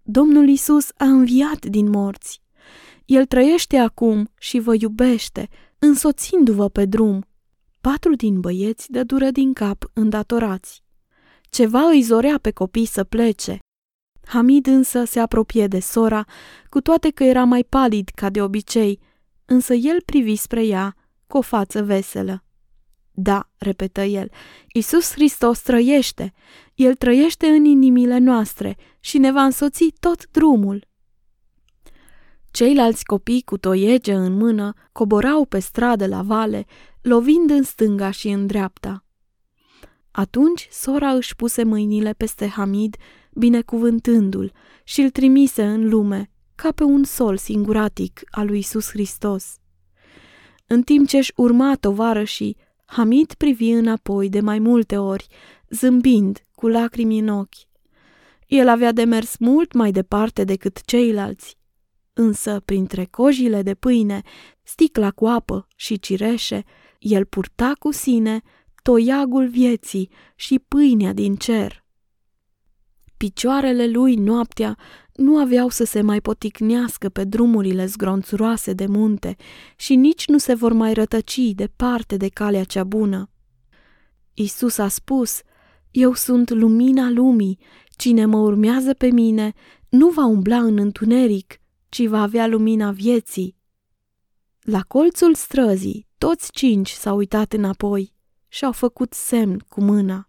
Domnul 0.09 0.47
Isus 0.47 0.89
a 0.97 1.05
înviat 1.05 1.65
din 1.65 1.89
morți. 1.89 2.41
El 3.05 3.25
trăiește 3.25 3.77
acum 3.77 4.29
și 4.39 4.59
vă 4.59 4.75
iubește, 4.79 5.49
însoțindu-vă 5.79 6.69
pe 6.69 6.85
drum. 6.85 7.25
Patru 7.81 8.15
din 8.15 8.39
băieți 8.39 8.91
dă 8.91 9.03
dură 9.03 9.31
din 9.31 9.53
cap 9.53 9.91
îndatorați. 9.93 10.83
Ceva 11.49 11.79
îi 11.79 12.01
zorea 12.01 12.37
pe 12.41 12.51
copii 12.51 12.85
să 12.85 13.03
plece. 13.03 13.59
Hamid 14.25 14.67
însă 14.67 15.03
se 15.03 15.19
apropie 15.19 15.67
de 15.67 15.79
sora, 15.79 16.25
cu 16.69 16.81
toate 16.81 17.09
că 17.09 17.23
era 17.23 17.43
mai 17.43 17.63
palid 17.63 18.09
ca 18.15 18.29
de 18.29 18.41
obicei, 18.41 18.99
însă 19.45 19.73
el 19.73 20.01
privi 20.05 20.35
spre 20.35 20.65
ea 20.65 20.95
cu 21.27 21.37
o 21.37 21.41
față 21.41 21.83
veselă. 21.83 22.46
Da, 23.19 23.49
repetă 23.57 24.01
el, 24.01 24.31
Isus 24.73 25.11
Hristos 25.11 25.61
trăiește, 25.61 26.33
El 26.75 26.95
trăiește 26.95 27.47
în 27.47 27.65
inimile 27.65 28.17
noastre 28.17 28.77
și 28.99 29.17
ne 29.17 29.31
va 29.31 29.43
însoți 29.43 29.93
tot 29.99 30.27
drumul. 30.31 30.87
Ceilalți 32.51 33.05
copii 33.05 33.41
cu 33.41 33.57
toiege 33.57 34.13
în 34.13 34.33
mână 34.33 34.73
coborau 34.91 35.45
pe 35.45 35.59
stradă 35.59 36.07
la 36.07 36.21
vale, 36.21 36.65
lovind 37.01 37.49
în 37.49 37.63
stânga 37.63 38.11
și 38.11 38.29
în 38.29 38.47
dreapta. 38.47 39.05
Atunci 40.11 40.67
sora 40.71 41.11
își 41.11 41.35
puse 41.35 41.63
mâinile 41.63 42.13
peste 42.13 42.47
Hamid, 42.47 42.95
binecuvântându-l, 43.31 44.51
și 44.83 45.01
îl 45.01 45.09
trimise 45.09 45.65
în 45.65 45.89
lume, 45.89 46.31
ca 46.55 46.71
pe 46.71 46.83
un 46.83 47.03
sol 47.03 47.37
singuratic 47.37 48.21
al 48.31 48.45
lui 48.45 48.57
Isus 48.57 48.89
Hristos. 48.89 49.57
În 50.67 50.81
timp 50.81 51.07
ce 51.07 51.17
își 51.17 51.31
urma 51.35 51.75
tovarășii, 51.75 52.57
Hamid 52.89 53.33
privi 53.33 53.69
înapoi 53.69 54.29
de 54.29 54.39
mai 54.39 54.59
multe 54.59 54.97
ori, 54.97 55.27
zâmbind, 55.69 56.43
cu 56.55 56.67
lacrimi 56.67 57.19
în 57.19 57.27
ochi. 57.27 57.55
El 58.47 58.67
avea 58.67 58.91
de 58.91 59.03
mers 59.03 59.37
mult 59.37 59.73
mai 59.73 59.91
departe 59.91 60.43
decât 60.43 60.81
ceilalți, 60.85 61.57
însă 62.13 62.61
printre 62.65 63.05
cojile 63.05 63.61
de 63.61 63.73
pâine, 63.73 64.21
sticla 64.63 65.11
cu 65.11 65.27
apă 65.27 65.67
și 65.75 65.99
cireșe, 65.99 66.63
el 66.99 67.25
purta 67.25 67.73
cu 67.79 67.91
sine 67.91 68.41
toiagul 68.83 69.47
vieții 69.47 70.09
și 70.35 70.59
pâinea 70.59 71.13
din 71.13 71.35
cer. 71.35 71.85
Picioarele 73.17 73.87
lui 73.87 74.15
noaptea 74.15 74.77
nu 75.13 75.37
aveau 75.37 75.69
să 75.69 75.83
se 75.83 76.01
mai 76.01 76.21
poticnească 76.21 77.09
pe 77.09 77.23
drumurile 77.23 77.85
zgronțuroase 77.85 78.73
de 78.73 78.85
munte 78.85 79.35
și 79.75 79.95
nici 79.95 80.27
nu 80.27 80.37
se 80.37 80.53
vor 80.53 80.73
mai 80.73 80.93
rătăci 80.93 81.51
departe 81.51 82.17
de 82.17 82.27
calea 82.27 82.63
cea 82.63 82.83
bună. 82.83 83.29
Isus 84.33 84.77
a 84.77 84.87
spus, 84.87 85.41
Eu 85.91 86.13
sunt 86.13 86.49
lumina 86.49 87.09
lumii, 87.09 87.59
cine 87.95 88.25
mă 88.25 88.37
urmează 88.37 88.93
pe 88.93 89.07
mine 89.07 89.53
nu 89.89 90.09
va 90.09 90.25
umbla 90.25 90.57
în 90.57 90.77
întuneric, 90.77 91.59
ci 91.89 92.05
va 92.05 92.21
avea 92.21 92.47
lumina 92.47 92.91
vieții. 92.91 93.55
La 94.61 94.81
colțul 94.81 95.35
străzii, 95.35 96.07
toți 96.17 96.51
cinci 96.51 96.89
s-au 96.89 97.17
uitat 97.17 97.53
înapoi 97.53 98.13
și 98.47 98.65
au 98.65 98.71
făcut 98.71 99.13
semn 99.13 99.65
cu 99.67 99.81
mâna. 99.81 100.26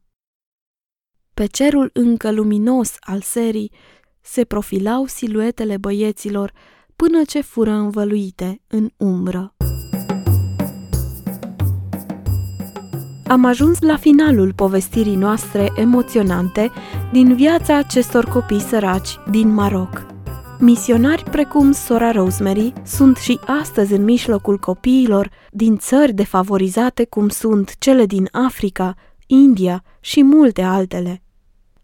Pe 1.39 1.47
cerul 1.47 1.91
încă 1.93 2.31
luminos 2.31 2.95
al 3.01 3.21
serii 3.21 3.73
se 4.21 4.45
profilau 4.45 5.07
siluetele 5.07 5.77
băieților 5.77 6.53
până 6.97 7.23
ce 7.27 7.41
fură 7.41 7.71
învăluite 7.71 8.61
în 8.67 8.91
umbră. 8.97 9.55
Am 13.27 13.45
ajuns 13.45 13.81
la 13.81 13.97
finalul 13.97 14.53
povestirii 14.55 15.15
noastre 15.15 15.73
emoționante 15.77 16.71
din 17.13 17.35
viața 17.35 17.77
acestor 17.77 18.25
copii 18.25 18.61
săraci 18.61 19.19
din 19.31 19.49
Maroc. 19.49 20.07
Misionari 20.59 21.23
precum 21.31 21.73
sora 21.73 22.11
Rosemary 22.11 22.73
sunt 22.85 23.17
și 23.17 23.41
astăzi 23.61 23.93
în 23.93 24.05
mijlocul 24.05 24.59
copiilor 24.59 25.31
din 25.51 25.77
țări 25.77 26.13
defavorizate 26.13 27.05
cum 27.05 27.29
sunt 27.29 27.79
cele 27.79 28.07
din 28.07 28.29
Africa, 28.33 28.95
India 29.27 29.85
și 30.01 30.23
multe 30.23 30.63
altele. 30.63 31.23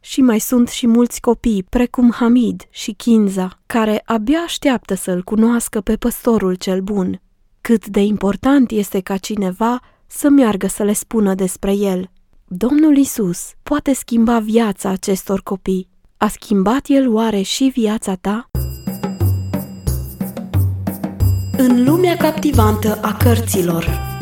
Și 0.04 0.20
mai 0.20 0.38
sunt 0.38 0.68
și 0.68 0.86
mulți 0.86 1.20
copii, 1.20 1.62
precum 1.68 2.12
Hamid 2.12 2.62
și 2.70 2.92
Kinza, 2.92 3.60
care 3.66 4.02
abia 4.04 4.38
așteaptă 4.38 4.94
să-l 4.94 5.22
cunoască 5.22 5.80
pe 5.80 5.96
păstorul 5.96 6.54
cel 6.54 6.80
bun. 6.80 7.20
Cât 7.60 7.86
de 7.86 8.00
important 8.00 8.70
este 8.70 9.00
ca 9.00 9.16
cineva 9.16 9.80
să 10.06 10.28
meargă 10.28 10.66
să 10.66 10.82
le 10.82 10.92
spună 10.92 11.34
despre 11.34 11.72
el. 11.72 12.10
Domnul 12.46 12.96
Isus 12.96 13.52
poate 13.62 13.92
schimba 13.92 14.38
viața 14.38 14.88
acestor 14.88 15.40
copii. 15.42 15.88
A 16.16 16.28
schimbat 16.28 16.84
el 16.86 17.08
oare 17.08 17.42
și 17.42 17.70
viața 17.74 18.14
ta? 18.14 18.50
În 21.56 21.84
lumea 21.84 22.16
captivantă 22.16 22.98
a 23.02 23.16
cărților 23.16 24.13